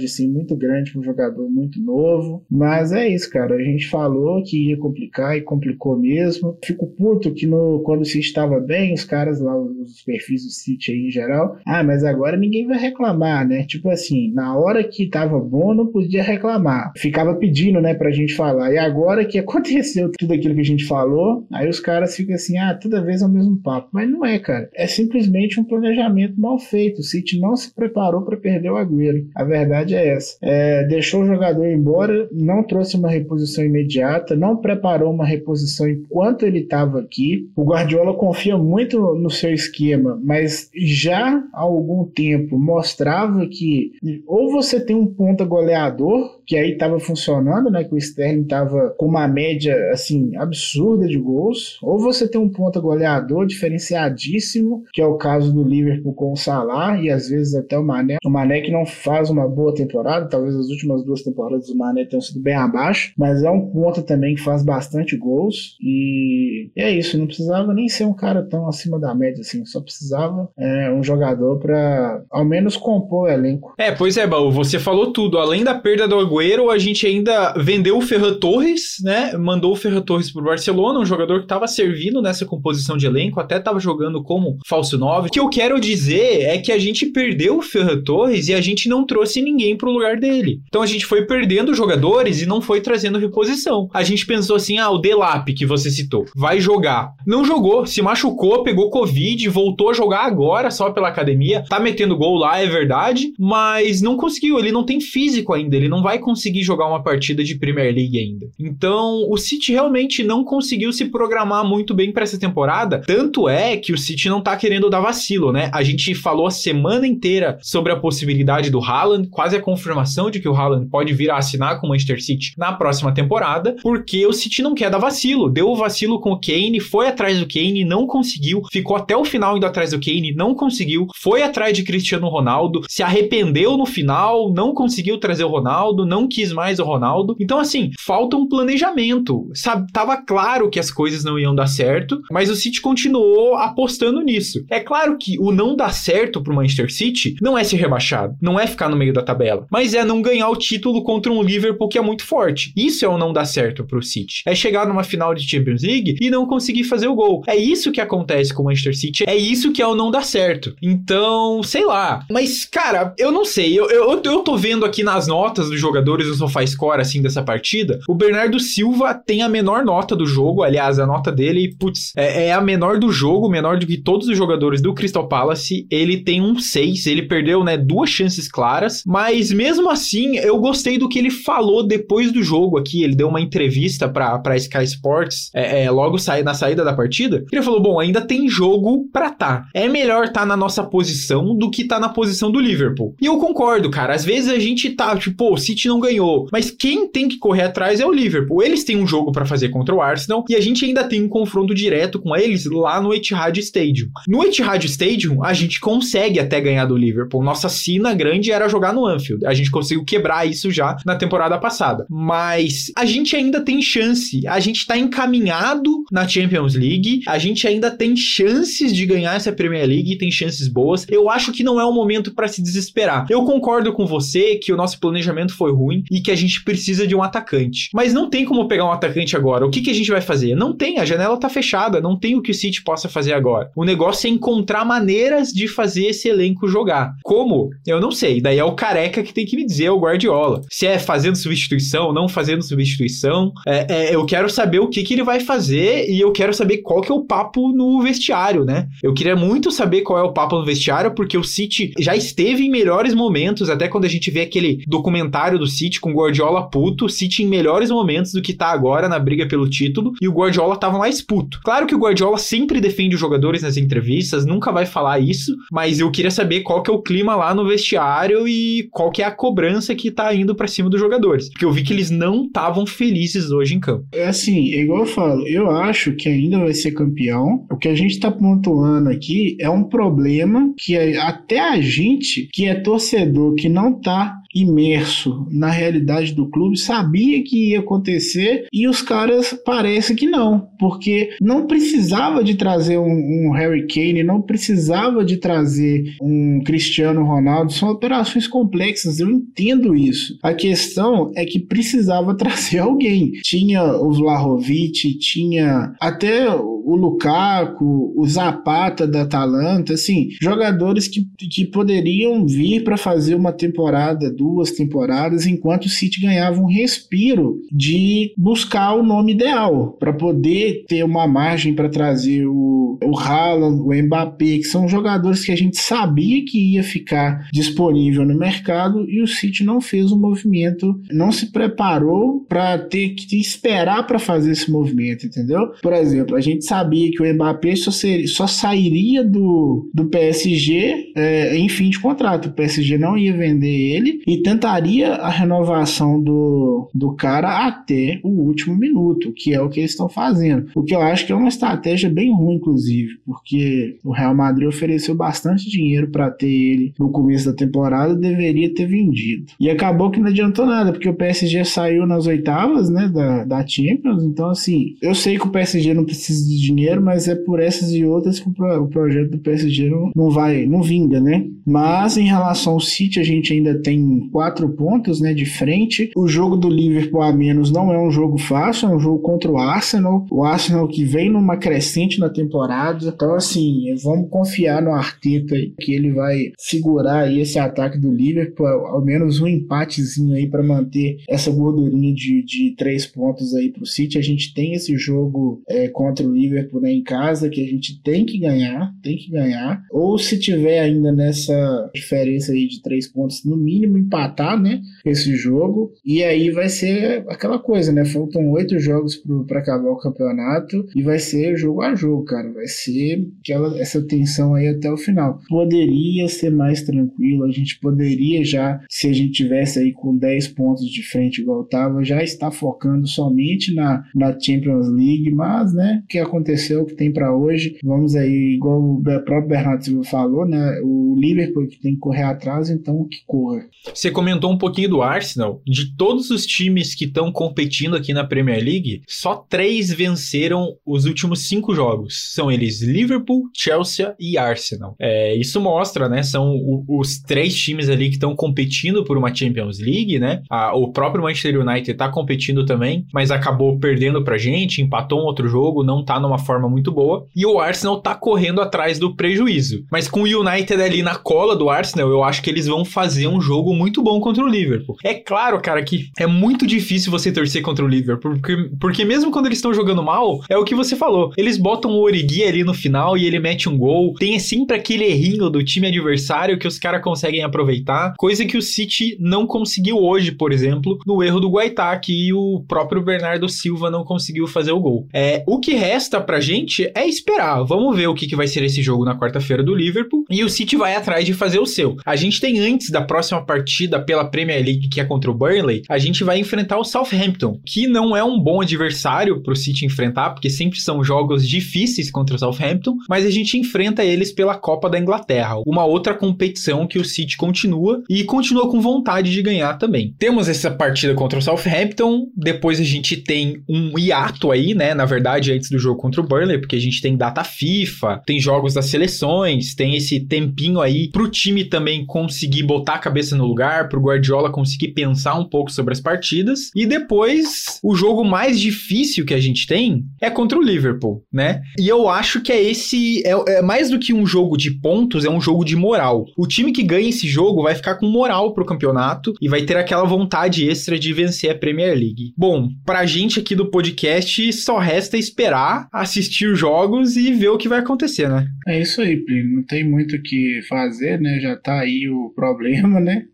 assim 0.05 0.29
muito 0.29 0.55
grande 0.55 0.91
para 0.91 1.01
um 1.01 1.03
jogador 1.03 1.49
muito 1.49 1.81
novo, 1.81 2.45
mas 2.49 2.91
é 2.91 3.07
isso, 3.07 3.29
cara. 3.29 3.55
A 3.55 3.63
gente 3.63 3.87
falou 3.87 4.43
que 4.43 4.69
ia 4.69 4.77
complicar 4.77 5.37
e 5.37 5.41
complicou 5.41 5.97
mesmo. 5.97 6.57
Fico 6.63 6.87
puto 6.87 7.33
que 7.33 7.45
no 7.45 7.81
quando 7.83 8.01
o 8.01 8.05
City 8.05 8.27
estava 8.27 8.59
bem, 8.59 8.93
os 8.93 9.03
caras 9.03 9.39
lá, 9.39 9.57
os 9.57 10.01
perfis 10.03 10.43
do 10.43 10.51
City 10.51 10.91
aí 10.91 11.07
em 11.07 11.11
geral, 11.11 11.57
ah, 11.65 11.83
mas 11.83 12.03
agora 12.03 12.37
ninguém 12.37 12.67
vai 12.67 12.77
reclamar, 12.77 13.47
né? 13.47 13.63
Tipo 13.65 13.89
assim, 13.89 14.31
na 14.33 14.57
hora 14.57 14.83
que 14.83 15.07
tava 15.07 15.39
bom, 15.39 15.73
não 15.73 15.87
podia 15.87 16.23
reclamar. 16.23 16.91
Ficava 16.97 17.35
pedindo, 17.35 17.81
né, 17.81 17.93
pra 17.93 18.11
gente 18.11 18.33
falar. 18.35 18.73
E 18.73 18.77
agora 18.77 19.25
que 19.25 19.37
aconteceu 19.37 20.11
tudo 20.17 20.33
aquilo 20.33 20.55
que 20.55 20.61
a 20.61 20.65
gente 20.65 20.85
falou, 20.85 21.45
aí 21.51 21.67
os 21.69 21.79
caras 21.79 22.15
ficam 22.15 22.35
assim, 22.35 22.57
ah, 22.57 22.73
toda 22.73 23.03
vez 23.03 23.21
é 23.21 23.25
o 23.25 23.29
mesmo 23.29 23.57
papo. 23.61 23.89
Mas 23.91 24.09
não 24.09 24.25
é, 24.25 24.39
cara. 24.39 24.69
É 24.75 24.87
simplesmente 24.87 25.59
um 25.59 25.63
planejamento 25.63 26.39
mal 26.39 26.57
feito. 26.57 26.99
O 26.99 27.03
City 27.03 27.39
não 27.39 27.55
se 27.55 27.73
preparou 27.73 28.23
para 28.23 28.37
perder 28.37 28.71
o 28.71 28.77
Agüero. 28.77 29.27
A 29.35 29.43
verdade 29.43 29.95
é 29.95 30.07
essa. 30.07 30.37
É, 30.41 30.83
deixou 30.85 31.21
o 31.21 31.25
jogador 31.25 31.67
embora, 31.67 32.27
não 32.31 32.63
trouxe 32.63 32.95
uma 32.95 33.09
reposição 33.09 33.63
imediata, 33.63 34.35
não 34.35 34.57
preparou 34.57 35.11
uma 35.11 35.25
reposição 35.25 35.87
enquanto 35.87 36.45
ele 36.45 36.59
estava 36.59 36.99
aqui. 36.99 37.49
O 37.55 37.65
Guardiola 37.65 38.13
confia 38.13 38.57
muito 38.57 38.97
no 39.15 39.29
seu 39.29 39.53
esquema, 39.53 40.19
mas 40.23 40.69
já 40.75 41.43
há 41.53 41.61
algum 41.61 42.05
tempo 42.05 42.57
mostrava 42.57 43.45
que 43.47 43.91
ou 44.25 44.51
você 44.51 44.79
tem 44.79 44.95
um 44.95 45.05
ponta 45.05 45.43
goleador, 45.43 46.39
que 46.45 46.57
aí 46.57 46.71
estava 46.71 46.99
funcionando, 46.99 47.69
né, 47.69 47.83
que 47.83 47.93
o 47.93 47.97
Sterling 47.97 48.43
estava 48.43 48.93
com 48.97 49.05
uma 49.05 49.27
média 49.27 49.75
assim 49.91 50.35
absurda 50.37 51.07
de 51.07 51.17
gols, 51.17 51.77
ou 51.81 51.99
você 51.99 52.27
tem 52.27 52.39
um 52.39 52.49
ponta 52.49 52.79
goleador 52.79 53.45
diferenciadíssimo, 53.45 54.83
que 54.93 55.01
é 55.01 55.05
o 55.05 55.17
caso 55.17 55.53
do 55.53 55.63
Liverpool 55.63 56.13
com 56.13 56.31
o 56.31 56.37
Salah 56.37 57.01
e 57.01 57.09
às 57.09 57.29
vezes 57.29 57.55
até 57.55 57.77
o 57.77 57.83
Mané. 57.83 58.17
O 58.25 58.29
Mané 58.29 58.61
que 58.61 58.71
não 58.71 58.85
faz 58.85 59.29
uma 59.29 59.47
boa 59.47 59.73
temporada, 59.73 60.27
talvez 60.27 60.55
as 60.55 60.69
últimas 60.69 61.03
duas 61.03 61.21
temporadas 61.21 61.67
do 61.67 61.75
Mané 61.75 62.05
tenham 62.05 62.21
sido 62.21 62.41
bem 62.41 62.55
abaixo, 62.55 63.13
mas 63.17 63.43
é 63.43 63.49
um 63.49 63.67
ponta 63.67 64.01
também 64.01 64.35
que 64.35 64.41
faz 64.41 64.63
bastante 64.63 65.17
gols 65.17 65.77
e 65.81 66.69
é 66.75 66.91
isso, 66.91 67.17
não 67.17 67.25
precisava 67.25 67.73
nem 67.73 67.87
ser 67.87 68.05
um 68.05 68.13
cara 68.13 68.43
tão 68.43 68.67
acima 68.67 68.99
da 68.99 69.13
média 69.13 69.41
assim, 69.41 69.65
só 69.65 69.81
precisava 69.81 70.49
é, 70.57 70.91
um 70.91 71.03
jogador 71.03 71.59
para 71.59 72.23
ao 72.29 72.45
menos 72.45 72.77
compor 72.77 73.25
o 73.25 73.27
elenco. 73.27 73.73
É, 73.77 73.91
pois 73.91 74.17
é, 74.17 74.25
Baú, 74.25 74.51
você 74.51 74.79
falou 74.79 75.11
tudo. 75.11 75.37
Além 75.37 75.63
da 75.63 75.75
perda 75.75 76.07
do 76.07 76.15
Agüero, 76.35 76.69
a 76.69 76.77
gente 76.77 77.07
ainda 77.07 77.53
vendeu 77.57 77.97
o 77.97 78.01
Ferran 78.01 78.33
Torres, 78.35 78.97
né? 79.01 79.33
Mandou 79.37 79.71
o 79.71 79.75
Ferran 79.75 80.01
Torres 80.01 80.31
pro 80.31 80.43
Barcelona, 80.43 80.99
um 80.99 81.05
jogador 81.05 81.39
que 81.39 81.45
estava 81.45 81.67
servindo 81.67 82.21
nessa 82.21 82.45
composição 82.45 82.97
de 82.97 83.05
elenco, 83.05 83.39
até 83.39 83.57
estava 83.57 83.79
jogando 83.79 84.21
como 84.21 84.57
falso 84.65 84.97
9. 84.97 85.27
O 85.27 85.31
que 85.31 85.39
eu 85.39 85.49
quero 85.49 85.79
dizer 85.79 86.41
é 86.41 86.57
que 86.57 86.71
a 86.71 86.77
gente 86.77 87.05
perdeu 87.07 87.57
o 87.57 87.61
Ferran 87.61 88.01
Torres 88.01 88.49
e 88.49 88.53
a 88.53 88.61
gente 88.61 88.89
não 88.89 89.05
trouxe 89.05 89.41
ninguém 89.41 89.77
pro 89.77 89.91
lugar 89.91 90.17
dele. 90.17 90.59
Então 90.67 90.81
a 90.81 90.85
gente 90.85 91.05
foi 91.05 91.25
perdendo 91.25 91.73
jogadores 91.73 92.41
e 92.41 92.45
não 92.45 92.61
foi 92.61 92.81
trazendo 92.81 93.19
reposição. 93.19 93.89
A 93.93 94.03
gente 94.03 94.25
pensou 94.25 94.55
assim: 94.55 94.77
ah, 94.77 94.89
o 94.89 94.97
Delap 94.97 95.53
que 95.53 95.65
você 95.65 95.89
citou, 95.89 96.25
vai 96.35 96.59
jogar. 96.59 97.13
Não 97.25 97.45
jogou, 97.45 97.85
se 97.85 98.01
machucou, 98.01 98.63
pegou 98.63 98.89
Covid, 98.89 99.47
voltou 99.49 99.89
a 99.89 99.93
jogar 99.93 100.25
agora 100.25 100.69
só 100.69 100.89
pela 100.89 101.07
academia. 101.07 101.63
Tá 101.69 101.79
metendo 101.79 102.17
gol 102.17 102.35
lá, 102.35 102.59
é 102.59 102.67
verdade, 102.67 103.31
mas 103.39 104.01
não 104.01 104.17
conseguiu. 104.17 104.59
Ele 104.59 104.71
não 104.71 104.85
tem 104.85 104.99
físico 104.99 105.53
ainda, 105.53 105.75
ele 105.75 105.87
não 105.87 106.03
vai 106.03 106.19
conseguir 106.25 106.63
jogar 106.63 106.87
uma 106.87 107.03
partida 107.03 107.43
de 107.43 107.53
Premier 107.55 107.93
League 107.93 108.17
ainda. 108.17 108.47
Então 108.59 109.29
o 109.29 109.37
City 109.37 109.71
realmente 109.71 110.23
não 110.23 110.43
conseguiu 110.43 110.91
se 110.91 111.05
programar 111.05 111.63
muito 111.63 111.93
bem 111.93 112.11
para 112.11 112.23
essa 112.23 112.39
temporada. 112.39 113.03
Tanto 113.05 113.47
é 113.47 113.77
que 113.77 113.93
o 113.93 113.97
City 113.97 114.27
não 114.27 114.41
tá 114.41 114.57
querendo 114.57 114.89
dar 114.89 115.01
vacilo, 115.01 115.51
né? 115.51 115.69
A 115.71 115.83
gente 115.83 116.15
falou 116.15 116.47
a 116.47 116.51
semana 116.51 117.05
inteira 117.05 117.59
sobre 117.61 117.91
a 117.91 117.95
possibilidade 117.95 118.71
do 118.71 118.83
Haaland, 118.83 119.29
quase 119.29 119.55
a 119.55 119.61
confirmação 119.61 120.31
de 120.31 120.39
que 120.39 120.49
o 120.49 120.55
Haaland 120.55 120.87
pode 120.87 121.13
vir 121.13 121.29
a 121.29 121.37
assinar 121.37 121.79
com 121.79 121.85
o 121.85 121.89
Manchester 121.91 122.23
City 122.23 122.53
na 122.57 122.73
próxima 122.73 123.13
temporada, 123.13 123.75
porque 123.83 124.25
o 124.25 124.33
City 124.33 124.63
não 124.63 124.73
quer 124.73 124.89
dar 124.89 124.97
vacilo. 124.97 125.47
Deu 125.47 125.69
o 125.69 125.75
vacilo 125.75 126.19
com 126.19 126.31
o 126.31 126.39
Kane, 126.39 126.79
foi 126.79 127.07
atrás 127.07 127.39
do 127.39 127.47
Kane, 127.47 127.85
não 127.85 128.07
conseguiu, 128.07 128.63
ficou 128.71 128.97
até 128.97 129.15
o 129.15 129.23
final 129.23 129.55
indo 129.55 129.65
atrás 129.67 129.91
do 129.91 129.99
Kane, 129.99 130.33
não 130.33 130.55
conseguiu, 130.55 131.07
foi 131.15 131.43
atrás 131.43 131.77
de 131.77 131.83
Cristiano 131.83 132.27
Ronaldo, 132.27 132.81
se 132.89 133.03
arrependeu 133.03 133.77
no 133.77 133.85
final, 133.85 134.51
não 134.51 134.73
conseguiu 134.73 135.19
trazer 135.19 135.43
o 135.43 135.49
Ronaldo, 135.49 136.05
não 136.15 136.27
quis 136.29 136.53
mais 136.53 136.79
o 136.79 136.83
Ronaldo. 136.85 137.35
Então, 137.39 137.59
assim, 137.59 137.91
falta 137.99 138.37
um 138.37 138.47
planejamento. 138.47 139.49
Sabe, 139.53 139.91
tava 139.91 140.15
claro 140.15 140.69
que 140.69 140.79
as 140.79 140.89
coisas 140.89 141.25
não 141.25 141.37
iam 141.37 141.53
dar 141.53 141.67
certo, 141.67 142.21
mas 142.31 142.49
o 142.49 142.55
City 142.55 142.79
continuou 142.79 143.55
apostando 143.55 144.21
nisso. 144.21 144.63
É 144.69 144.79
claro 144.79 145.17
que 145.17 145.37
o 145.39 145.51
não 145.51 145.75
dar 145.75 145.93
certo 145.93 146.41
pro 146.41 146.55
Manchester 146.55 146.91
City 146.91 147.35
não 147.41 147.57
é 147.57 147.63
ser 147.65 147.75
rebaixado, 147.75 148.35
não 148.41 148.57
é 148.57 148.65
ficar 148.65 148.87
no 148.87 148.95
meio 148.95 149.13
da 149.13 149.21
tabela, 149.21 149.67
mas 149.69 149.93
é 149.93 150.05
não 150.05 150.21
ganhar 150.21 150.49
o 150.49 150.55
título 150.55 151.03
contra 151.03 151.31
um 151.31 151.43
Liverpool 151.43 151.89
que 151.89 151.97
é 151.97 152.01
muito 152.01 152.23
forte. 152.23 152.71
Isso 152.77 153.03
é 153.03 153.09
o 153.09 153.17
não 153.17 153.33
dar 153.33 153.45
certo 153.45 153.83
pro 153.83 154.01
City. 154.01 154.41
É 154.45 154.55
chegar 154.55 154.87
numa 154.87 155.03
final 155.03 155.33
de 155.35 155.47
Champions 155.47 155.83
League 155.83 156.15
e 156.21 156.29
não 156.29 156.45
conseguir 156.45 156.85
fazer 156.85 157.07
o 157.07 157.15
gol. 157.15 157.43
É 157.45 157.57
isso 157.57 157.91
que 157.91 157.99
acontece 157.99 158.53
com 158.53 158.63
o 158.63 158.65
Manchester 158.65 158.97
City, 158.97 159.25
é 159.27 159.35
isso 159.35 159.73
que 159.73 159.81
é 159.81 159.87
o 159.87 159.95
não 159.95 160.09
dar 160.09 160.23
certo. 160.23 160.73
Então, 160.81 161.61
sei 161.61 161.83
lá. 161.83 162.23
Mas, 162.31 162.63
cara, 162.63 163.13
eu 163.17 163.31
não 163.31 163.43
sei. 163.43 163.77
Eu, 163.77 163.89
eu, 163.89 164.21
eu 164.23 164.39
tô 164.39 164.55
vendo 164.55 164.85
aqui 164.85 165.03
nas 165.03 165.27
notas 165.27 165.69
dos 165.69 165.79
jogadores 166.05 166.27
do 166.27 166.35
SofaScore, 166.35 167.01
assim, 167.01 167.21
dessa 167.21 167.41
partida, 167.41 167.99
o 168.07 168.13
Bernardo 168.13 168.59
Silva 168.59 169.13
tem 169.13 169.41
a 169.41 169.49
menor 169.49 169.83
nota 169.83 170.15
do 170.15 170.25
jogo. 170.25 170.61
Aliás, 170.61 170.99
a 170.99 171.05
nota 171.05 171.31
dele, 171.31 171.75
putz, 171.79 172.13
é, 172.15 172.47
é 172.47 172.53
a 172.53 172.61
menor 172.61 172.99
do 172.99 173.11
jogo, 173.11 173.49
menor 173.49 173.79
do 173.79 173.87
que 173.87 173.97
todos 173.97 174.27
os 174.27 174.37
jogadores 174.37 174.81
do 174.81 174.93
Crystal 174.93 175.27
Palace. 175.27 175.87
Ele 175.89 176.17
tem 176.17 176.41
um 176.41 176.59
6, 176.59 177.07
ele 177.07 177.23
perdeu, 177.23 177.63
né, 177.63 177.75
duas 177.77 178.09
chances 178.09 178.47
claras, 178.47 179.01
mas 179.05 179.51
mesmo 179.51 179.89
assim, 179.89 180.37
eu 180.37 180.59
gostei 180.59 180.97
do 180.97 181.09
que 181.09 181.17
ele 181.17 181.31
falou 181.31 181.85
depois 181.85 182.31
do 182.31 182.43
jogo 182.43 182.77
aqui. 182.77 183.03
Ele 183.03 183.15
deu 183.15 183.27
uma 183.27 183.41
entrevista 183.41 184.07
pra, 184.07 184.37
pra 184.37 184.55
Sky 184.55 184.83
Sports 184.83 185.49
é, 185.53 185.83
é, 185.83 185.91
logo 185.91 186.19
sai, 186.19 186.43
na 186.43 186.53
saída 186.53 186.83
da 186.83 186.93
partida. 186.93 187.43
Ele 187.51 187.63
falou: 187.63 187.81
Bom, 187.81 187.99
ainda 187.99 188.21
tem 188.21 188.47
jogo 188.47 189.09
pra 189.11 189.31
tá. 189.31 189.65
É 189.73 189.87
melhor 189.87 190.29
tá 190.29 190.45
na 190.45 190.55
nossa 190.55 190.83
posição 190.83 191.55
do 191.55 191.71
que 191.71 191.85
tá 191.85 191.99
na 191.99 192.09
posição 192.09 192.51
do 192.51 192.59
Liverpool. 192.59 193.15
E 193.19 193.25
eu 193.25 193.37
concordo, 193.37 193.89
cara. 193.89 194.13
Às 194.13 194.23
vezes 194.23 194.49
a 194.49 194.59
gente 194.59 194.91
tá, 194.91 195.15
tipo, 195.17 195.51
o 195.51 195.57
City 195.57 195.87
não 195.87 195.94
não 195.95 195.99
ganhou. 195.99 196.47
Mas 196.51 196.69
quem 196.69 197.07
tem 197.07 197.27
que 197.27 197.37
correr 197.37 197.63
atrás 197.63 197.99
é 197.99 198.05
o 198.05 198.11
Liverpool. 198.11 198.61
Eles 198.61 198.83
têm 198.83 198.97
um 198.97 199.07
jogo 199.07 199.31
para 199.31 199.45
fazer 199.45 199.69
contra 199.69 199.95
o 199.95 200.01
Arsenal 200.01 200.43
e 200.49 200.55
a 200.55 200.61
gente 200.61 200.83
ainda 200.83 201.03
tem 201.03 201.23
um 201.23 201.29
confronto 201.29 201.73
direto 201.73 202.19
com 202.19 202.35
eles 202.35 202.65
lá 202.65 203.01
no 203.01 203.13
Etihad 203.13 203.57
Stadium. 203.57 204.09
No 204.27 204.43
Etihad 204.43 204.83
Stadium, 204.85 205.43
a 205.43 205.53
gente 205.53 205.79
consegue 205.79 206.39
até 206.39 206.59
ganhar 206.59 206.85
do 206.85 206.97
Liverpool. 206.97 207.43
Nossa 207.43 207.69
sina 207.69 208.13
grande 208.13 208.51
era 208.51 208.67
jogar 208.67 208.93
no 208.93 209.05
Anfield. 209.05 209.45
A 209.45 209.53
gente 209.53 209.71
conseguiu 209.71 210.03
quebrar 210.03 210.45
isso 210.45 210.69
já 210.69 210.97
na 211.05 211.15
temporada 211.15 211.57
passada. 211.57 212.05
Mas 212.09 212.91
a 212.95 213.05
gente 213.05 213.35
ainda 213.35 213.61
tem 213.61 213.81
chance. 213.81 214.45
A 214.47 214.59
gente 214.59 214.85
tá 214.85 214.97
encaminhado 214.97 216.03
na 216.11 216.27
Champions 216.27 216.75
League. 216.75 217.21
A 217.27 217.37
gente 217.37 217.67
ainda 217.67 217.89
tem 217.89 218.15
chances 218.15 218.93
de 218.93 219.05
ganhar 219.05 219.35
essa 219.35 219.51
Premier 219.51 219.87
League, 219.87 220.17
tem 220.17 220.31
chances 220.31 220.67
boas. 220.67 221.05
Eu 221.09 221.29
acho 221.29 221.51
que 221.51 221.63
não 221.63 221.79
é 221.79 221.85
o 221.85 221.93
momento 221.93 222.33
para 222.33 222.47
se 222.47 222.61
desesperar. 222.61 223.25
Eu 223.29 223.43
concordo 223.45 223.93
com 223.93 224.05
você 224.05 224.55
que 224.55 224.73
o 224.73 224.77
nosso 224.77 224.99
planejamento 224.99 225.55
foi 225.55 225.71
ruim 225.71 225.84
e 225.91 226.21
que 226.21 226.31
a 226.31 226.35
gente 226.35 226.63
precisa 226.63 227.07
de 227.07 227.15
um 227.15 227.23
atacante. 227.23 227.89
Mas 227.93 228.13
não 228.13 228.29
tem 228.29 228.45
como 228.45 228.67
pegar 228.67 228.85
um 228.85 228.91
atacante 228.91 229.35
agora. 229.35 229.65
O 229.65 229.69
que, 229.69 229.81
que 229.81 229.89
a 229.89 229.93
gente 229.93 230.11
vai 230.11 230.21
fazer? 230.21 230.55
Não 230.55 230.75
tem, 230.75 230.99
a 230.99 231.05
janela 231.05 231.39
tá 231.39 231.49
fechada, 231.49 232.01
não 232.01 232.17
tem 232.17 232.35
o 232.35 232.41
que 232.41 232.51
o 232.51 232.53
City 232.53 232.83
possa 232.83 233.09
fazer 233.09 233.33
agora. 233.33 233.71
O 233.75 233.83
negócio 233.83 234.27
é 234.27 234.29
encontrar 234.29 234.85
maneiras 234.85 235.49
de 235.49 235.67
fazer 235.67 236.07
esse 236.07 236.27
elenco 236.27 236.67
jogar. 236.67 237.13
Como? 237.23 237.69
Eu 237.85 237.99
não 237.99 238.11
sei. 238.11 238.41
Daí 238.41 238.57
é 238.57 238.63
o 238.63 238.73
careca 238.73 239.23
que 239.23 239.33
tem 239.33 239.45
que 239.45 239.55
me 239.55 239.65
dizer, 239.65 239.89
o 239.89 239.99
Guardiola. 239.99 240.61
Se 240.69 240.85
é 240.85 240.99
fazendo 240.99 241.35
substituição, 241.35 242.13
não 242.13 242.27
fazendo 242.27 242.63
substituição. 242.63 243.51
É, 243.67 243.93
é, 243.93 244.15
eu 244.15 244.25
quero 244.25 244.49
saber 244.49 244.79
o 244.79 244.87
que, 244.87 245.03
que 245.03 245.13
ele 245.13 245.23
vai 245.23 245.39
fazer 245.39 246.09
e 246.09 246.19
eu 246.19 246.31
quero 246.31 246.53
saber 246.53 246.79
qual 246.79 247.01
que 247.01 247.11
é 247.11 247.15
o 247.15 247.23
papo 247.23 247.69
no 247.69 248.01
vestiário, 248.01 248.65
né? 248.65 248.87
Eu 249.01 249.13
queria 249.13 249.35
muito 249.35 249.71
saber 249.71 250.01
qual 250.01 250.19
é 250.19 250.23
o 250.23 250.33
papo 250.33 250.57
no 250.57 250.65
vestiário, 250.65 251.13
porque 251.13 251.37
o 251.37 251.43
City 251.43 251.91
já 251.99 252.15
esteve 252.15 252.63
em 252.63 252.69
melhores 252.69 253.13
momentos, 253.13 253.69
até 253.69 253.87
quando 253.87 254.05
a 254.05 254.09
gente 254.09 254.29
vê 254.31 254.41
aquele 254.41 254.83
documentário 254.87 255.59
do 255.59 255.64
City 255.67 255.99
com 255.99 256.11
o 256.11 256.15
Guardiola 256.15 256.69
puto, 256.69 257.09
City 257.09 257.43
em 257.43 257.47
melhores 257.47 257.89
momentos 257.89 258.31
do 258.31 258.41
que 258.41 258.53
tá 258.53 258.67
agora 258.67 259.09
na 259.09 259.19
briga 259.19 259.47
pelo 259.47 259.69
título, 259.69 260.13
e 260.21 260.27
o 260.27 260.33
Guardiola 260.33 260.77
tava 260.77 260.97
mais 260.97 261.21
puto. 261.21 261.59
Claro 261.63 261.87
que 261.87 261.95
o 261.95 261.99
Guardiola 261.99 262.37
sempre 262.37 262.81
defende 262.81 263.15
os 263.15 263.21
jogadores 263.21 263.61
nas 263.61 263.77
entrevistas, 263.77 264.45
nunca 264.45 264.71
vai 264.71 264.85
falar 264.85 265.19
isso, 265.19 265.55
mas 265.71 265.99
eu 265.99 266.11
queria 266.11 266.31
saber 266.31 266.61
qual 266.61 266.81
que 266.81 266.89
é 266.89 266.93
o 266.93 267.01
clima 267.01 267.35
lá 267.35 267.53
no 267.53 267.67
vestiário 267.67 268.47
e 268.47 268.87
qual 268.91 269.11
que 269.11 269.21
é 269.21 269.25
a 269.25 269.31
cobrança 269.31 269.95
que 269.95 270.11
tá 270.11 270.33
indo 270.33 270.55
para 270.55 270.67
cima 270.67 270.89
dos 270.89 270.99
jogadores. 270.99 271.49
Porque 271.49 271.65
eu 271.65 271.71
vi 271.71 271.83
que 271.83 271.93
eles 271.93 272.09
não 272.09 272.45
estavam 272.45 272.85
felizes 272.85 273.51
hoje 273.51 273.75
em 273.75 273.79
campo. 273.79 274.05
É 274.13 274.27
assim, 274.27 274.73
é 274.73 274.81
igual 274.81 275.01
eu 275.01 275.05
falo, 275.05 275.47
eu 275.47 275.69
acho 275.69 276.13
que 276.13 276.29
ainda 276.29 276.59
vai 276.59 276.73
ser 276.73 276.91
campeão. 276.91 277.65
O 277.71 277.77
que 277.77 277.87
a 277.87 277.95
gente 277.95 278.19
tá 278.19 278.31
pontuando 278.31 279.09
aqui 279.09 279.57
é 279.59 279.69
um 279.69 279.83
problema 279.83 280.73
que 280.77 280.95
até 281.17 281.59
a 281.59 281.79
gente, 281.79 282.47
que 282.51 282.65
é 282.65 282.75
torcedor, 282.75 283.55
que 283.55 283.69
não 283.69 283.99
tá 283.99 284.35
imerso 284.55 285.45
na 285.51 285.69
realidade 285.69 286.33
do 286.33 286.49
clube, 286.49 286.79
sabia 286.79 287.43
que 287.43 287.71
ia 287.71 287.79
acontecer 287.79 288.67
e 288.71 288.87
os 288.87 289.01
caras 289.01 289.53
parece 289.65 290.15
que 290.15 290.25
não, 290.25 290.69
porque 290.79 291.31
não 291.41 291.67
precisava 291.67 292.43
de 292.43 292.55
trazer 292.55 292.97
um, 292.97 293.49
um 293.49 293.51
Harry 293.51 293.85
Kane, 293.87 294.23
não 294.23 294.41
precisava 294.41 295.25
de 295.25 295.37
trazer 295.37 296.15
um 296.21 296.61
Cristiano 296.63 297.23
Ronaldo, 297.23 297.73
são 297.73 297.89
operações 297.89 298.47
complexas, 298.47 299.19
eu 299.19 299.29
entendo 299.29 299.95
isso. 299.95 300.37
A 300.41 300.53
questão 300.53 301.31
é 301.35 301.45
que 301.45 301.59
precisava 301.59 302.35
trazer 302.37 302.79
alguém. 302.79 303.31
Tinha 303.43 303.83
o 303.83 304.11
Vlahovic, 304.13 305.17
tinha 305.17 305.93
até 305.99 306.47
o 306.85 306.95
Lukaku, 306.95 308.13
o 308.15 308.27
Zapata 308.27 309.07
da 309.07 309.23
Atalanta, 309.23 309.93
assim, 309.93 310.29
jogadores 310.39 311.07
que, 311.07 311.27
que 311.49 311.65
poderiam 311.65 312.45
vir 312.45 312.83
para 312.83 312.95
fazer 312.95 313.33
uma 313.33 313.51
temporada, 313.51 314.31
duas 314.31 314.71
temporadas, 314.71 315.47
enquanto 315.47 315.85
o 315.85 315.89
City 315.89 316.21
ganhava 316.21 316.61
um 316.61 316.67
respiro 316.67 317.59
de 317.71 318.33
buscar 318.37 318.93
o 318.93 319.03
nome 319.03 319.33
ideal, 319.33 319.97
para 319.99 320.13
poder 320.13 320.85
ter 320.87 321.03
uma 321.03 321.27
margem 321.27 321.73
para 321.73 321.89
trazer 321.89 322.45
o, 322.45 322.99
o 323.03 323.17
Haaland, 323.17 323.81
o 323.81 323.93
Mbappé, 324.03 324.57
que 324.57 324.65
são 324.65 324.87
jogadores 324.87 325.43
que 325.43 325.51
a 325.51 325.57
gente 325.57 325.77
sabia 325.77 326.43
que 326.45 326.75
ia 326.75 326.83
ficar 326.83 327.47
disponível 327.51 328.23
no 328.23 328.37
mercado 328.37 329.09
e 329.09 329.21
o 329.21 329.27
City 329.27 329.63
não 329.63 329.81
fez 329.81 330.11
o 330.11 330.19
movimento, 330.19 330.99
não 331.11 331.31
se 331.31 331.51
preparou 331.51 332.45
para 332.47 332.77
ter 332.77 333.09
que 333.09 333.39
esperar 333.39 334.05
para 334.05 334.19
fazer 334.19 334.51
esse 334.51 334.69
movimento, 334.71 335.25
entendeu? 335.25 335.71
Por 335.81 335.93
exemplo, 335.93 336.35
a 336.35 336.41
gente 336.41 336.63
sabia 336.75 337.09
que 337.11 337.21
o 337.21 337.33
Mbappé 337.33 337.75
só, 337.75 337.91
seria, 337.91 338.27
só 338.27 338.47
sairia 338.47 339.23
do, 339.23 339.89
do 339.93 340.05
PSG 340.05 341.11
é, 341.15 341.57
em 341.57 341.69
fim 341.69 341.89
de 341.89 341.99
contrato. 341.99 342.47
O 342.47 342.51
PSG 342.51 342.97
não 342.97 343.17
ia 343.17 343.35
vender 343.35 343.95
ele 343.95 344.21
e 344.27 344.41
tentaria 344.41 345.13
a 345.13 345.29
renovação 345.29 346.21
do, 346.21 346.89
do 346.93 347.13
cara 347.13 347.67
até 347.67 348.19
o 348.23 348.29
último 348.29 348.75
minuto, 348.75 349.31
que 349.31 349.53
é 349.53 349.61
o 349.61 349.69
que 349.69 349.79
eles 349.79 349.91
estão 349.91 350.09
fazendo. 350.09 350.67
O 350.75 350.83
que 350.83 350.93
eu 350.93 351.01
acho 351.01 351.25
que 351.25 351.31
é 351.31 351.35
uma 351.35 351.47
estratégia 351.47 352.09
bem 352.09 352.33
ruim, 352.33 352.55
inclusive, 352.55 353.17
porque 353.25 353.97
o 354.03 354.11
Real 354.11 354.35
Madrid 354.35 354.67
ofereceu 354.67 355.15
bastante 355.15 355.69
dinheiro 355.69 356.09
para 356.09 356.29
ter 356.29 356.47
ele 356.47 356.93
no 356.99 357.09
começo 357.09 357.45
da 357.45 357.53
temporada, 357.53 358.15
deveria 358.15 358.73
ter 358.73 358.85
vendido. 358.85 359.45
E 359.59 359.69
acabou 359.69 360.11
que 360.11 360.19
não 360.19 360.27
adiantou 360.27 360.65
nada, 360.65 360.91
porque 360.91 361.09
o 361.09 361.13
PSG 361.13 361.63
saiu 361.63 362.05
nas 362.05 362.27
oitavas, 362.27 362.89
né, 362.89 363.07
da, 363.07 363.45
da 363.45 363.65
Champions, 363.65 364.23
então 364.23 364.49
assim, 364.49 364.95
eu 365.01 365.15
sei 365.15 365.37
que 365.37 365.47
o 365.47 365.51
PSG 365.51 365.93
não 365.93 366.03
precisa 366.03 366.45
de 366.45 366.64
dinheiro, 366.65 367.01
mas 367.01 367.27
é 367.27 367.35
por 367.35 367.59
essas 367.59 367.91
e 367.91 368.03
outras 368.05 368.39
que 368.39 368.49
o, 368.49 368.53
pro, 368.53 368.83
o 368.83 368.87
projeto 368.87 369.31
do 369.31 369.39
PSG 369.39 369.89
não, 369.89 370.11
não 370.15 370.29
vai, 370.29 370.65
não 370.65 370.81
vinga, 370.81 371.19
né? 371.19 371.45
Mas 371.65 372.17
em 372.17 372.25
relação 372.25 372.73
ao 372.73 372.79
City, 372.79 373.19
a 373.19 373.23
gente 373.23 373.51
ainda 373.51 373.81
tem 373.81 374.29
quatro 374.31 374.69
pontos, 374.69 375.19
né, 375.19 375.33
de 375.33 375.45
frente. 375.45 376.11
O 376.15 376.27
jogo 376.27 376.55
do 376.55 376.69
Liverpool 376.69 377.21
a 377.21 377.33
menos 377.33 377.71
não 377.71 377.91
é 377.91 377.99
um 377.99 378.11
jogo 378.11 378.37
fácil, 378.37 378.89
é 378.89 378.95
um 378.95 378.99
jogo 378.99 379.19
contra 379.19 379.51
o 379.51 379.57
Arsenal. 379.57 380.25
O 380.29 380.43
Arsenal 380.43 380.87
que 380.87 381.03
vem 381.03 381.29
numa 381.29 381.57
crescente 381.57 382.19
na 382.19 382.29
temporada. 382.29 383.07
Então, 383.07 383.33
assim, 383.33 383.95
vamos 384.03 384.29
confiar 384.29 384.81
no 384.81 384.91
Arteta 384.91 385.55
que 385.79 385.93
ele 385.93 386.11
vai 386.11 386.51
segurar 386.57 387.23
aí 387.23 387.39
esse 387.39 387.57
ataque 387.57 387.97
do 387.97 388.11
Liverpool, 388.11 388.67
ao 388.67 389.03
menos 389.03 389.39
um 389.41 389.47
empatezinho 389.47 390.35
aí 390.35 390.47
para 390.47 390.63
manter 390.63 391.17
essa 391.27 391.51
gordurinha 391.51 392.13
de, 392.13 392.43
de 392.43 392.75
três 392.77 393.05
pontos 393.05 393.53
aí 393.55 393.71
pro 393.71 393.85
City. 393.85 394.17
A 394.17 394.21
gente 394.21 394.53
tem 394.53 394.73
esse 394.73 394.95
jogo 394.97 395.61
é, 395.67 395.87
contra 395.87 396.25
o 396.25 396.33
Liverpool 396.33 396.54
né, 396.81 396.91
em 396.91 397.03
casa 397.03 397.49
que 397.49 397.63
a 397.63 397.67
gente 397.67 398.01
tem 398.01 398.25
que 398.25 398.39
ganhar, 398.39 398.91
tem 399.01 399.17
que 399.17 399.31
ganhar. 399.31 399.81
Ou 399.91 400.17
se 400.17 400.39
tiver 400.39 400.79
ainda 400.79 401.11
nessa 401.11 401.89
diferença 401.93 402.51
aí 402.51 402.67
de 402.67 402.81
três 402.81 403.07
pontos, 403.07 403.43
no 403.45 403.57
mínimo 403.57 403.97
empatar, 403.97 404.61
né? 404.61 404.81
Esse 405.05 405.35
jogo. 405.35 405.93
E 406.05 406.23
aí 406.23 406.51
vai 406.51 406.69
ser 406.69 407.25
aquela 407.29 407.59
coisa, 407.59 407.91
né? 407.91 408.05
Faltam 408.05 408.49
oito 408.51 408.77
jogos 408.79 409.21
para 409.47 409.59
acabar 409.59 409.89
o 409.89 409.97
campeonato 409.97 410.85
e 410.95 411.03
vai 411.03 411.19
ser 411.19 411.55
jogo 411.57 411.81
a 411.81 411.95
jogo, 411.95 412.23
cara. 412.25 412.51
Vai 412.51 412.67
ser 412.67 413.27
aquela, 413.39 413.79
essa 413.79 414.01
tensão 414.01 414.55
aí 414.55 414.67
até 414.67 414.91
o 414.91 414.97
final. 414.97 415.39
Poderia 415.47 416.27
ser 416.27 416.49
mais 416.49 416.83
tranquilo, 416.83 417.45
a 417.45 417.51
gente 417.51 417.79
poderia 417.79 418.43
já, 418.43 418.81
se 418.89 419.07
a 419.07 419.13
gente 419.13 419.31
tivesse 419.31 419.79
aí 419.79 419.91
com 419.91 420.17
10 420.17 420.49
pontos 420.49 420.85
de 420.85 421.03
frente 421.03 421.41
igual 421.41 421.63
tava, 421.65 422.03
já 422.03 422.23
estar 422.23 422.51
focando 422.51 423.07
somente 423.07 423.73
na, 423.73 424.03
na 424.15 424.37
Champions 424.39 424.87
League, 424.89 425.31
mas, 425.31 425.73
né? 425.73 426.01
O 426.03 426.07
que 426.07 426.19
aconteceu, 426.19 426.44
o 426.81 426.85
que 426.85 426.95
tem 426.95 427.11
para 427.11 427.35
hoje, 427.35 427.77
vamos 427.83 428.15
aí, 428.15 428.55
igual 428.55 428.79
o 428.79 429.01
próprio 429.01 429.47
Bernardo 429.47 429.83
Silva 429.83 430.03
falou, 430.03 430.45
né? 430.45 430.79
O 430.83 431.15
Liverpool 431.17 431.67
que 431.67 431.79
tem 431.79 431.93
que 431.93 431.99
correr 431.99 432.23
atrás, 432.23 432.69
então 432.69 433.07
que 433.07 433.19
corra. 433.25 433.65
Você 433.93 434.11
comentou 434.11 434.51
um 434.51 434.57
pouquinho 434.57 434.89
do 434.89 435.01
Arsenal. 435.01 435.61
De 435.65 435.95
todos 435.95 436.29
os 436.29 436.45
times 436.45 436.95
que 436.95 437.05
estão 437.05 437.31
competindo 437.31 437.95
aqui 437.95 438.13
na 438.13 438.23
Premier 438.23 438.63
League, 438.63 439.01
só 439.07 439.35
três 439.35 439.91
venceram 439.91 440.75
os 440.85 441.05
últimos 441.05 441.47
cinco 441.47 441.73
jogos. 441.73 442.33
São 442.33 442.51
eles 442.51 442.81
Liverpool, 442.81 443.49
Chelsea 443.53 444.15
e 444.19 444.37
Arsenal. 444.37 444.95
É, 444.99 445.35
isso 445.35 445.59
mostra, 445.61 446.09
né? 446.09 446.23
São 446.23 446.55
os 446.87 447.19
três 447.19 447.55
times 447.55 447.89
ali 447.89 448.07
que 448.07 448.15
estão 448.15 448.35
competindo 448.35 449.03
por 449.03 449.17
uma 449.17 449.33
Champions 449.33 449.79
League, 449.79 450.19
né? 450.19 450.41
A, 450.49 450.75
o 450.75 450.91
próprio 450.91 451.23
Manchester 451.23 451.59
United 451.59 451.91
está 451.91 452.09
competindo 452.09 452.65
também, 452.65 453.05
mas 453.13 453.31
acabou 453.31 453.77
perdendo 453.79 454.23
pra 454.23 454.37
gente, 454.37 454.81
empatou 454.81 455.21
um 455.21 455.25
outro 455.25 455.47
jogo, 455.47 455.83
não 455.83 456.03
tá 456.03 456.19
numa 456.19 456.34
forma 456.37 456.69
muito 456.69 456.91
boa. 456.91 457.27
E 457.35 457.45
o 457.45 457.59
Arsenal 457.59 458.01
tá 458.01 458.15
correndo 458.15 458.61
atrás 458.61 458.99
do 458.99 459.15
prejuízo. 459.15 459.83
Mas 459.91 460.07
com 460.07 460.21
o 460.21 460.23
United 460.23 460.81
ali 460.81 461.03
na 461.03 461.15
cola 461.15 461.55
do 461.55 461.69
Arsenal, 461.69 462.09
eu 462.09 462.23
acho 462.23 462.41
que 462.41 462.49
eles 462.49 462.67
vão 462.67 462.85
fazer 462.85 463.27
um 463.27 463.41
jogo 463.41 463.73
muito 463.73 464.01
bom 464.01 464.19
contra 464.19 464.43
o 464.43 464.47
Liverpool. 464.47 464.95
É 465.03 465.13
claro, 465.13 465.61
cara, 465.61 465.83
que 465.83 466.09
é 466.17 466.27
muito 466.27 466.65
difícil 466.65 467.11
você 467.11 467.31
torcer 467.31 467.61
contra 467.61 467.83
o 467.83 467.87
Liverpool, 467.87 468.33
porque, 468.33 468.69
porque 468.79 469.05
mesmo 469.05 469.31
quando 469.31 469.47
eles 469.47 469.57
estão 469.57 469.73
jogando 469.73 470.03
mal, 470.03 470.41
é 470.49 470.57
o 470.57 470.63
que 470.63 470.75
você 470.75 470.95
falou. 470.95 471.31
Eles 471.37 471.57
botam 471.57 471.91
o 471.91 472.01
Origi 472.01 472.43
ali 472.43 472.63
no 472.63 472.73
final 472.73 473.17
e 473.17 473.25
ele 473.25 473.39
mete 473.39 473.69
um 473.69 473.77
gol. 473.77 474.13
Tem 474.15 474.39
sempre 474.39 474.75
aquele 474.75 475.05
errinho 475.05 475.49
do 475.49 475.63
time 475.63 475.87
adversário 475.87 476.57
que 476.57 476.67
os 476.67 476.79
caras 476.79 477.01
conseguem 477.01 477.43
aproveitar, 477.43 478.13
coisa 478.17 478.45
que 478.45 478.57
o 478.57 478.61
City 478.61 479.17
não 479.19 479.45
conseguiu 479.45 479.97
hoje, 479.97 480.31
por 480.31 480.51
exemplo, 480.51 480.97
no 481.05 481.23
erro 481.23 481.39
do 481.39 481.49
Guaitá, 481.49 481.97
que 481.97 482.31
o 482.33 482.63
próprio 482.67 483.01
Bernardo 483.01 483.47
Silva 483.49 483.89
não 483.89 484.03
conseguiu 484.03 484.47
fazer 484.47 484.71
o 484.71 484.79
gol. 484.79 485.07
É, 485.13 485.43
o 485.47 485.59
que 485.59 485.73
resta 485.73 486.14
resta 486.15 486.21
pra 486.21 486.39
gente 486.39 486.89
é 486.95 487.07
esperar. 487.07 487.63
Vamos 487.63 487.95
ver 487.95 488.07
o 488.07 488.13
que, 488.13 488.27
que 488.27 488.35
vai 488.35 488.47
ser 488.47 488.63
esse 488.63 488.81
jogo 488.81 489.05
na 489.05 489.17
quarta-feira 489.17 489.63
do 489.63 489.75
Liverpool. 489.75 490.23
E 490.29 490.43
o 490.43 490.49
City 490.49 490.75
vai 490.75 490.95
atrás 490.95 491.25
de 491.25 491.33
fazer 491.33 491.59
o 491.59 491.65
seu. 491.65 491.97
A 492.05 492.15
gente 492.15 492.39
tem 492.39 492.59
antes 492.59 492.89
da 492.89 493.01
próxima 493.01 493.43
partida 493.43 493.99
pela 493.99 494.25
Premier 494.25 494.63
League, 494.63 494.87
que 494.87 494.99
é 494.99 495.05
contra 495.05 495.29
o 495.29 495.33
Burnley, 495.33 495.81
a 495.89 495.97
gente 495.97 496.23
vai 496.23 496.39
enfrentar 496.39 496.77
o 496.77 496.83
Southampton, 496.83 497.59
que 497.65 497.87
não 497.87 498.15
é 498.15 498.23
um 498.23 498.39
bom 498.39 498.61
adversário 498.61 499.41
pro 499.41 499.55
City 499.55 499.85
enfrentar, 499.85 500.31
porque 500.31 500.49
sempre 500.49 500.79
são 500.79 501.03
jogos 501.03 501.47
difíceis 501.47 502.11
contra 502.11 502.35
o 502.35 502.39
Southampton, 502.39 502.95
mas 503.09 503.25
a 503.25 503.29
gente 503.29 503.57
enfrenta 503.57 504.03
eles 504.03 504.31
pela 504.31 504.55
Copa 504.55 504.89
da 504.89 504.99
Inglaterra, 504.99 505.57
uma 505.65 505.85
outra 505.85 506.13
competição 506.13 506.87
que 506.87 506.99
o 506.99 507.05
City 507.05 507.37
continua 507.37 508.03
e 508.09 508.23
continua 508.23 508.69
com 508.69 508.79
vontade 508.79 509.31
de 509.31 509.41
ganhar 509.41 509.77
também. 509.77 510.13
Temos 510.17 510.47
essa 510.47 510.71
partida 510.71 511.13
contra 511.13 511.39
o 511.39 511.41
Southampton, 511.41 512.27
depois 512.35 512.79
a 512.79 512.83
gente 512.83 513.17
tem 513.17 513.61
um 513.67 513.97
hiato 513.97 514.51
aí, 514.51 514.73
né, 514.73 514.93
na 514.93 515.05
verdade, 515.05 515.51
antes 515.51 515.69
do 515.69 515.79
jogo 515.79 516.04
contra 516.05 516.21
o 516.21 516.27
Burnley, 516.27 516.59
porque 516.59 516.75
a 516.75 516.79
gente 516.79 517.01
tem 517.01 517.17
data 517.17 517.43
FIFA, 517.43 518.21
tem 518.27 518.39
jogos 518.39 518.75
das 518.75 518.85
seleções, 518.85 519.73
tem 519.73 519.95
esse 519.95 520.19
tempinho 520.19 520.79
aí 520.79 521.09
pro 521.09 521.27
time 521.27 521.65
também 521.65 522.05
conseguir 522.05 522.61
botar 522.61 522.93
a 522.93 522.99
cabeça 522.99 523.35
no 523.35 523.47
lugar, 523.47 523.89
pro 523.89 523.99
Guardiola 523.99 524.51
conseguir 524.51 524.89
pensar 524.89 525.33
um 525.33 525.49
pouco 525.49 525.71
sobre 525.71 525.93
as 525.93 525.99
partidas, 525.99 526.69
e 526.75 526.85
depois 526.85 527.79
o 527.81 527.95
jogo 527.95 528.23
mais 528.23 528.59
difícil 528.59 529.25
que 529.25 529.33
a 529.33 529.39
gente 529.39 529.65
tem 529.65 530.03
é 530.21 530.29
contra 530.29 530.59
o 530.59 530.61
Liverpool, 530.61 531.23
né? 531.33 531.61
E 531.79 531.87
eu 531.87 532.07
acho 532.07 532.39
que 532.41 532.51
é 532.51 532.61
esse, 532.61 533.23
é, 533.25 533.57
é 533.57 533.61
mais 533.63 533.89
do 533.89 533.97
que 533.97 534.13
um 534.13 534.27
jogo 534.27 534.57
de 534.57 534.69
pontos, 534.79 535.25
é 535.25 535.29
um 535.29 535.41
jogo 535.41 535.65
de 535.65 535.75
moral. 535.75 536.25
O 536.37 536.45
time 536.45 536.71
que 536.71 536.83
ganha 536.83 537.09
esse 537.09 537.27
jogo 537.27 537.63
vai 537.63 537.73
ficar 537.73 537.95
com 537.95 538.05
moral 538.05 538.53
pro 538.53 538.65
campeonato 538.65 539.33
e 539.41 539.49
vai 539.49 539.63
ter 539.63 539.75
aquela 539.75 540.03
vontade 540.03 540.69
extra 540.69 540.99
de 540.99 541.11
vencer 541.11 541.49
a 541.49 541.55
Premier 541.55 541.97
League. 541.97 542.31
Bom, 542.37 542.69
pra 542.85 543.07
gente 543.07 543.39
aqui 543.39 543.55
do 543.55 543.71
podcast 543.71 544.53
só 544.53 544.77
resta 544.77 545.17
esperar, 545.17 545.87
assistir 545.95 546.47
os 546.47 546.59
jogos 546.59 547.15
e 547.15 547.33
ver 547.33 547.49
o 547.49 547.57
que 547.57 547.69
vai 547.69 547.79
acontecer, 547.79 548.27
né? 548.27 548.47
É 548.67 548.79
isso 548.79 549.01
aí, 549.01 549.15
Plínio. 549.17 549.55
Não 549.55 549.63
tem 549.63 549.83
muito 549.83 550.15
o 550.15 550.21
que 550.21 550.61
fazer, 550.67 551.19
né? 551.19 551.39
Já 551.39 551.55
tá 551.55 551.79
aí 551.79 552.09
o 552.09 552.31
problema, 552.35 552.99
né? 552.99 553.25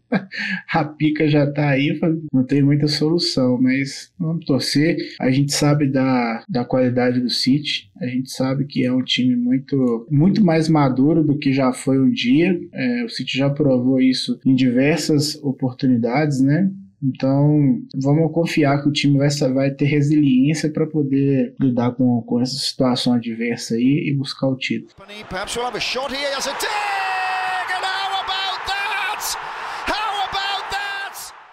a 0.74 0.84
pica 0.84 1.28
já 1.28 1.50
tá 1.50 1.70
aí, 1.70 1.98
não 2.34 2.44
tem 2.44 2.62
muita 2.62 2.88
solução, 2.88 3.58
mas 3.62 4.12
vamos 4.20 4.46
torcer. 4.46 4.98
A 5.20 5.32
gente 5.32 5.54
sabe 5.54 5.88
da, 5.88 6.44
da 6.50 6.66
qualidade 6.66 7.22
do 7.22 7.30
City, 7.30 7.90
a 7.98 8.06
gente 8.08 8.30
sabe 8.30 8.66
que 8.66 8.86
é 8.86 8.92
um 8.92 9.04
time 9.04 9.36
muito, 9.38 10.08
muito 10.12 10.44
mais 10.44 10.68
maduro 10.68 11.24
do 11.24 11.38
que 11.38 11.54
já 11.54 11.72
foi 11.72 12.00
um 12.00 12.10
dia. 12.10 12.60
É, 12.74 13.06
o 13.06 13.10
City 13.10 13.38
já 13.38 13.50
provou 13.50 14.02
isso 14.02 14.38
em 14.46 14.54
diversas 14.54 15.36
oportunidades, 15.42 16.42
né? 16.42 16.70
Então, 17.04 17.82
vamos 17.96 18.32
confiar 18.32 18.82
que 18.82 18.90
o 18.90 18.92
time 18.92 19.18
vai, 19.18 19.30
vai 19.54 19.72
ter 19.72 19.86
resiliência 19.86 20.72
para 20.72 20.86
poder 20.86 21.56
lidar 21.60 21.92
com, 21.94 22.22
com 22.22 22.40
essa 22.40 22.56
situação 22.56 23.14
adversa 23.14 23.76
aí 23.76 24.08
e 24.08 24.14
buscar 24.14 24.48
o 24.48 24.56
título. 24.56 24.92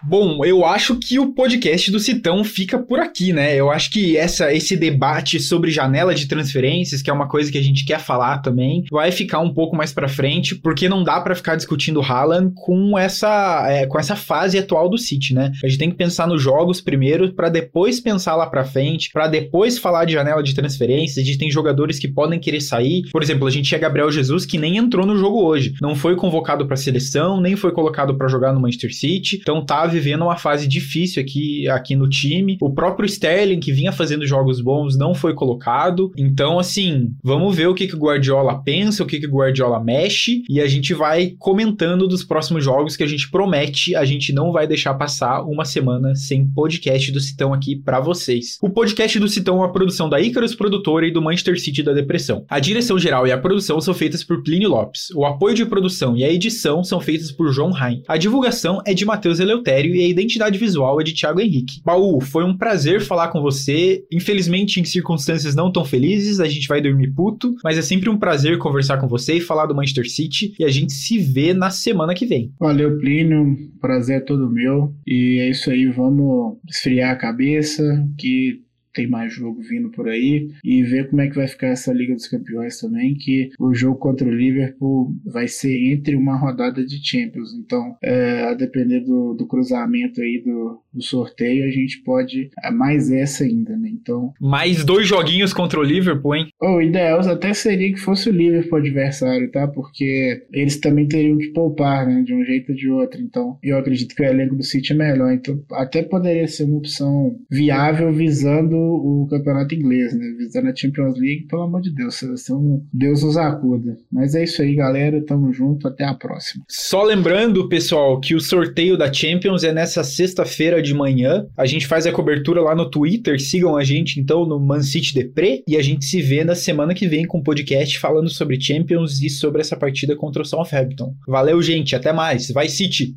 Bom, 0.03 0.45
eu 0.45 0.65
acho 0.65 0.95
que 0.97 1.19
o 1.19 1.33
podcast 1.33 1.91
do 1.91 1.99
Citão 1.99 2.45
fica 2.45 2.79
por 2.79 3.01
aqui, 3.01 3.33
né? 3.33 3.57
Eu 3.57 3.71
acho 3.71 3.91
que 3.91 4.17
essa, 4.17 4.55
esse 4.55 4.77
debate 4.77 5.41
sobre 5.41 5.73
janela 5.73 6.15
de 6.15 6.29
transferências, 6.29 7.03
que 7.03 7.11
é 7.11 7.13
uma 7.13 7.29
coisa 7.29 7.51
que 7.51 7.59
a 7.59 7.63
gente 7.63 7.85
quer 7.85 7.99
falar 7.99 8.39
também, 8.39 8.85
vai 8.91 9.11
ficar 9.11 9.41
um 9.41 9.53
pouco 9.53 9.77
mais 9.77 9.93
para 9.93 10.09
frente, 10.09 10.55
porque 10.55 10.89
não 10.89 11.03
dá 11.03 11.21
para 11.21 11.35
ficar 11.35 11.57
discutindo 11.57 12.01
Haaland 12.01 12.53
com 12.55 12.97
essa, 12.97 13.67
é, 13.69 13.87
com 13.87 13.99
essa 13.99 14.15
fase 14.15 14.57
atual 14.57 14.89
do 14.89 14.97
City, 14.97 15.35
né? 15.35 15.51
A 15.63 15.69
gente 15.69 15.79
tem 15.79 15.91
que 15.91 15.97
pensar 15.97 16.29
nos 16.29 16.41
jogos 16.41 16.81
primeiro, 16.81 17.33
para 17.35 17.49
depois 17.49 18.01
pensar 18.01 18.37
lá 18.37 18.47
para 18.47 18.65
frente, 18.65 19.11
para 19.13 19.27
depois 19.27 19.79
falar 19.79 20.05
de 20.05 20.13
janela 20.13 20.43
de 20.43 20.55
transferências. 20.55 21.19
A 21.19 21.27
gente 21.27 21.39
tem 21.39 21.51
jogadores 21.51 21.99
que 21.99 22.07
podem 22.07 22.39
querer 22.39 22.61
sair. 22.61 23.03
Por 23.11 23.23
exemplo, 23.23 23.49
a 23.49 23.51
gente 23.51 23.67
tinha 23.67 23.81
Gabriel 23.81 24.11
Jesus 24.13 24.47
que 24.47 24.59
nem 24.59 24.77
entrou 24.77 25.05
no 25.05 25.17
jogo 25.17 25.45
hoje, 25.45 25.75
não 25.83 25.97
foi 25.97 26.15
convocado 26.15 26.67
para 26.67 26.77
seleção, 26.77 27.41
nem 27.41 27.57
foi 27.57 27.73
colocado 27.73 28.17
para 28.17 28.29
jogar 28.29 28.53
no 28.53 28.61
Manchester 28.61 28.95
City, 28.95 29.39
então 29.41 29.65
tá 29.65 29.89
vivendo 29.99 30.23
uma 30.23 30.37
fase 30.37 30.69
difícil 30.69 31.21
aqui, 31.21 31.69
aqui 31.69 31.97
no 31.97 32.09
time. 32.09 32.57
O 32.61 32.73
próprio 32.73 33.07
Sterling, 33.07 33.59
que 33.59 33.73
vinha 33.73 33.91
fazendo 33.91 34.27
jogos 34.27 34.61
bons, 34.61 34.97
não 34.97 35.15
foi 35.15 35.35
colocado. 35.35 36.13
Então, 36.17 36.59
assim, 36.59 37.13
vamos 37.23 37.57
ver 37.57 37.67
o 37.67 37.75
que, 37.75 37.89
que 37.89 37.97
o 37.97 37.99
Guardiola 37.99 38.63
pensa, 38.63 39.03
o 39.03 39.07
que, 39.07 39.19
que 39.19 39.27
o 39.27 39.33
Guardiola 39.33 39.83
mexe, 39.83 40.43
e 40.49 40.61
a 40.61 40.69
gente 40.69 40.95
vai 40.95 41.35
comentando 41.39 42.07
dos 42.07 42.23
próximos 42.23 42.65
jogos 42.65 42.97
que 42.97 43.03
a 43.03 43.07
gente 43.07 43.29
promete. 43.29 43.97
A 43.97 44.05
gente 44.05 44.33
não 44.33 44.53
vai 44.53 44.67
deixar 44.67 44.95
passar 44.95 45.43
uma 45.43 45.65
semana 45.65 46.15
sem 46.15 46.47
podcast 46.47 47.11
do 47.11 47.21
Citão 47.21 47.53
aqui 47.53 47.77
para 47.77 48.01
vocês. 48.01 48.57
O 48.63 48.71
podcast 48.71 49.19
do 49.19 49.29
Citão 49.29 49.57
é 49.57 49.59
uma 49.59 49.73
produção 49.73 50.09
da 50.09 50.21
Icarus 50.21 50.55
Produtora 50.55 51.07
e 51.07 51.13
do 51.13 51.21
Manchester 51.21 51.61
City 51.61 51.83
da 51.83 51.93
Depressão. 51.93 52.45
A 52.49 52.61
direção 52.61 52.99
geral 52.99 53.27
e 53.27 53.33
a 53.33 53.39
produção 53.39 53.81
são 53.81 53.95
feitas 53.95 54.23
por 54.23 54.43
Plínio 54.43 54.71
Lopes. 54.71 55.11
O 55.15 55.25
apoio 55.25 55.55
de 55.55 55.67
produção 55.67 56.17
e 56.17 56.25
a 56.25 56.31
edição 56.31 56.85
são 56.85 57.01
feitas 57.01 57.33
por 57.33 57.53
João 57.53 57.71
Rain. 57.71 58.03
A 58.07 58.17
divulgação 58.17 58.81
é 58.87 58.95
de 58.95 59.05
Matheus 59.05 59.41
Eleutério 59.41 59.78
e 59.87 60.05
a 60.05 60.09
identidade 60.09 60.59
visual 60.59 61.01
é 61.01 61.05
de 61.05 61.15
Thiago 61.15 61.41
Henrique. 61.41 61.81
Baú, 61.85 62.21
foi 62.21 62.45
um 62.45 62.57
prazer 62.57 63.01
falar 63.01 63.29
com 63.29 63.41
você. 63.41 64.05
Infelizmente, 64.13 64.81
em 64.81 64.85
circunstâncias 64.85 65.55
não 65.55 65.71
tão 65.73 65.85
felizes, 65.85 66.41
a 66.41 66.47
gente 66.47 66.69
vai 66.69 66.81
dormir 66.81 67.13
puto, 67.13 67.55
mas 67.63 67.79
é 67.79 67.83
sempre 67.83 68.09
um 68.09 68.19
prazer 68.19 68.59
conversar 68.59 68.99
com 68.99 69.09
você 69.09 69.35
e 69.35 69.41
falar 69.41 69.67
do 69.67 69.75
Manchester 69.75 70.09
City. 70.09 70.55
E 70.59 70.65
a 70.65 70.69
gente 70.69 70.93
se 70.93 71.19
vê 71.19 71.53
na 71.53 71.71
semana 71.71 72.15
que 72.15 72.27
vem. 72.27 72.53
Valeu, 72.59 72.99
Plínio. 72.99 73.57
Prazer 73.81 74.19
é 74.19 74.21
todo 74.21 74.51
meu. 74.51 74.95
E 75.07 75.39
é 75.41 75.51
isso 75.51 75.71
aí, 75.71 75.87
vamos 75.87 76.57
esfriar 76.69 77.13
a 77.13 77.17
cabeça, 77.17 77.83
que 78.19 78.61
tem 78.99 79.07
mais 79.07 79.33
jogo 79.33 79.63
vindo 79.63 79.91
por 79.91 80.09
aí 80.09 80.49
e 80.65 80.83
ver 80.83 81.09
como 81.09 81.23
é 81.23 81.29
que 81.29 81.37
vai 81.37 81.47
ficar 81.47 81.69
essa 81.69 81.93
Liga 81.93 82.15
dos 82.15 82.27
Campeões 82.27 82.81
também, 82.81 83.15
que 83.15 83.51
o 83.57 83.73
jogo 83.73 83.97
contra 83.97 84.27
o 84.27 84.35
Liverpool 84.35 85.15
vai 85.25 85.47
ser 85.47 85.93
entre 85.93 86.17
uma 86.17 86.37
rodada 86.37 86.85
de 86.85 86.99
Champions. 87.01 87.55
Então, 87.55 87.97
é, 88.03 88.43
a 88.43 88.55
depender 88.55 89.01
do, 89.01 89.35
do 89.35 89.47
cruzamento 89.47 90.21
aí 90.21 90.43
do, 90.45 90.83
do, 90.93 91.01
sorteio, 91.01 91.65
a 91.65 91.71
gente 91.71 92.03
pode 92.03 92.51
é, 92.61 92.73
mais 92.73 93.09
essa 93.13 93.45
ainda, 93.45 93.77
né? 93.77 93.89
Então, 93.89 94.33
mais 94.41 94.85
dois 94.85 95.07
joguinhos 95.07 95.53
contra 95.53 95.79
o 95.79 95.85
Liverpool, 95.85 96.35
hein? 96.35 96.49
O 96.61 96.81
ideal 96.81 97.21
até 97.21 97.55
seria 97.55 97.93
que 97.93 98.01
fosse 98.01 98.29
o 98.29 98.33
Liverpool 98.33 98.81
adversário, 98.81 99.49
tá? 99.53 99.69
Porque 99.69 100.45
eles 100.53 100.81
também 100.81 101.07
teriam 101.07 101.39
que 101.39 101.53
poupar, 101.53 102.05
né? 102.05 102.23
De 102.23 102.35
um 102.35 102.45
jeito 102.45 102.73
ou 102.73 102.77
de 102.77 102.91
outro. 102.91 103.21
Então, 103.21 103.59
eu 103.63 103.79
acredito 103.79 104.17
que 104.17 104.23
o 104.23 104.27
elenco 104.27 104.57
do 104.57 104.65
City 104.65 104.93
é 104.93 104.97
melhor. 104.97 105.33
Então, 105.33 105.63
até 105.71 106.03
poderia 106.03 106.49
ser 106.49 106.65
uma 106.65 106.79
opção 106.79 107.37
viável 107.49 108.09
visando 108.13 108.88
o 108.89 109.27
campeonato 109.29 109.75
inglês, 109.75 110.15
né? 110.15 110.35
Visando 110.39 110.69
a 110.69 110.75
Champions 110.75 111.19
League, 111.19 111.47
pelo 111.47 111.63
amor 111.63 111.81
de 111.81 111.95
Deus, 111.95 112.15
seleção, 112.15 112.83
Deus 112.93 113.23
nos 113.23 113.37
acuda. 113.37 113.97
Mas 114.11 114.35
é 114.35 114.45
isso 114.45 114.63
aí, 114.63 114.75
galera. 114.75 115.25
Tamo 115.25 115.53
junto, 115.53 115.89
até 115.89 116.05
a 116.05 116.15
próxima. 116.15 116.65
Só 116.69 117.03
lembrando, 117.03 117.69
pessoal, 117.69 118.21
que 118.21 118.35
o 118.35 118.41
sorteio 118.41 118.97
da 118.97 119.13
Champions 119.13 119.65
é 119.65 119.73
nessa 119.73 120.03
sexta-feira 120.03 120.81
de 120.83 120.95
manhã. 120.95 121.47
A 121.57 121.67
gente 121.67 121.87
faz 121.87 122.07
a 122.07 122.13
cobertura 122.13 122.61
lá 122.61 122.75
no 122.75 122.91
Twitter. 122.91 123.41
Sigam 123.41 123.77
a 123.77 123.85
gente 123.85 124.21
então 124.21 124.47
no 124.47 124.59
Man 124.59 124.83
City 124.83 125.15
Depre 125.15 125.63
e 125.67 125.77
a 125.77 125.83
gente 125.83 126.05
se 126.05 126.23
vê 126.23 126.45
na 126.45 126.55
semana 126.55 126.95
que 126.95 127.07
vem 127.07 127.27
com 127.27 127.39
um 127.39 127.43
podcast 127.43 127.99
falando 127.99 128.31
sobre 128.31 128.61
Champions 128.61 129.21
e 129.23 129.29
sobre 129.29 129.61
essa 129.61 129.77
partida 129.77 130.17
contra 130.17 130.43
o 130.43 130.45
Southampton. 130.45 131.15
Valeu, 131.27 131.61
gente. 131.61 131.95
Até 131.95 132.13
mais. 132.13 132.51
Vai 132.51 132.69
City! 132.69 133.17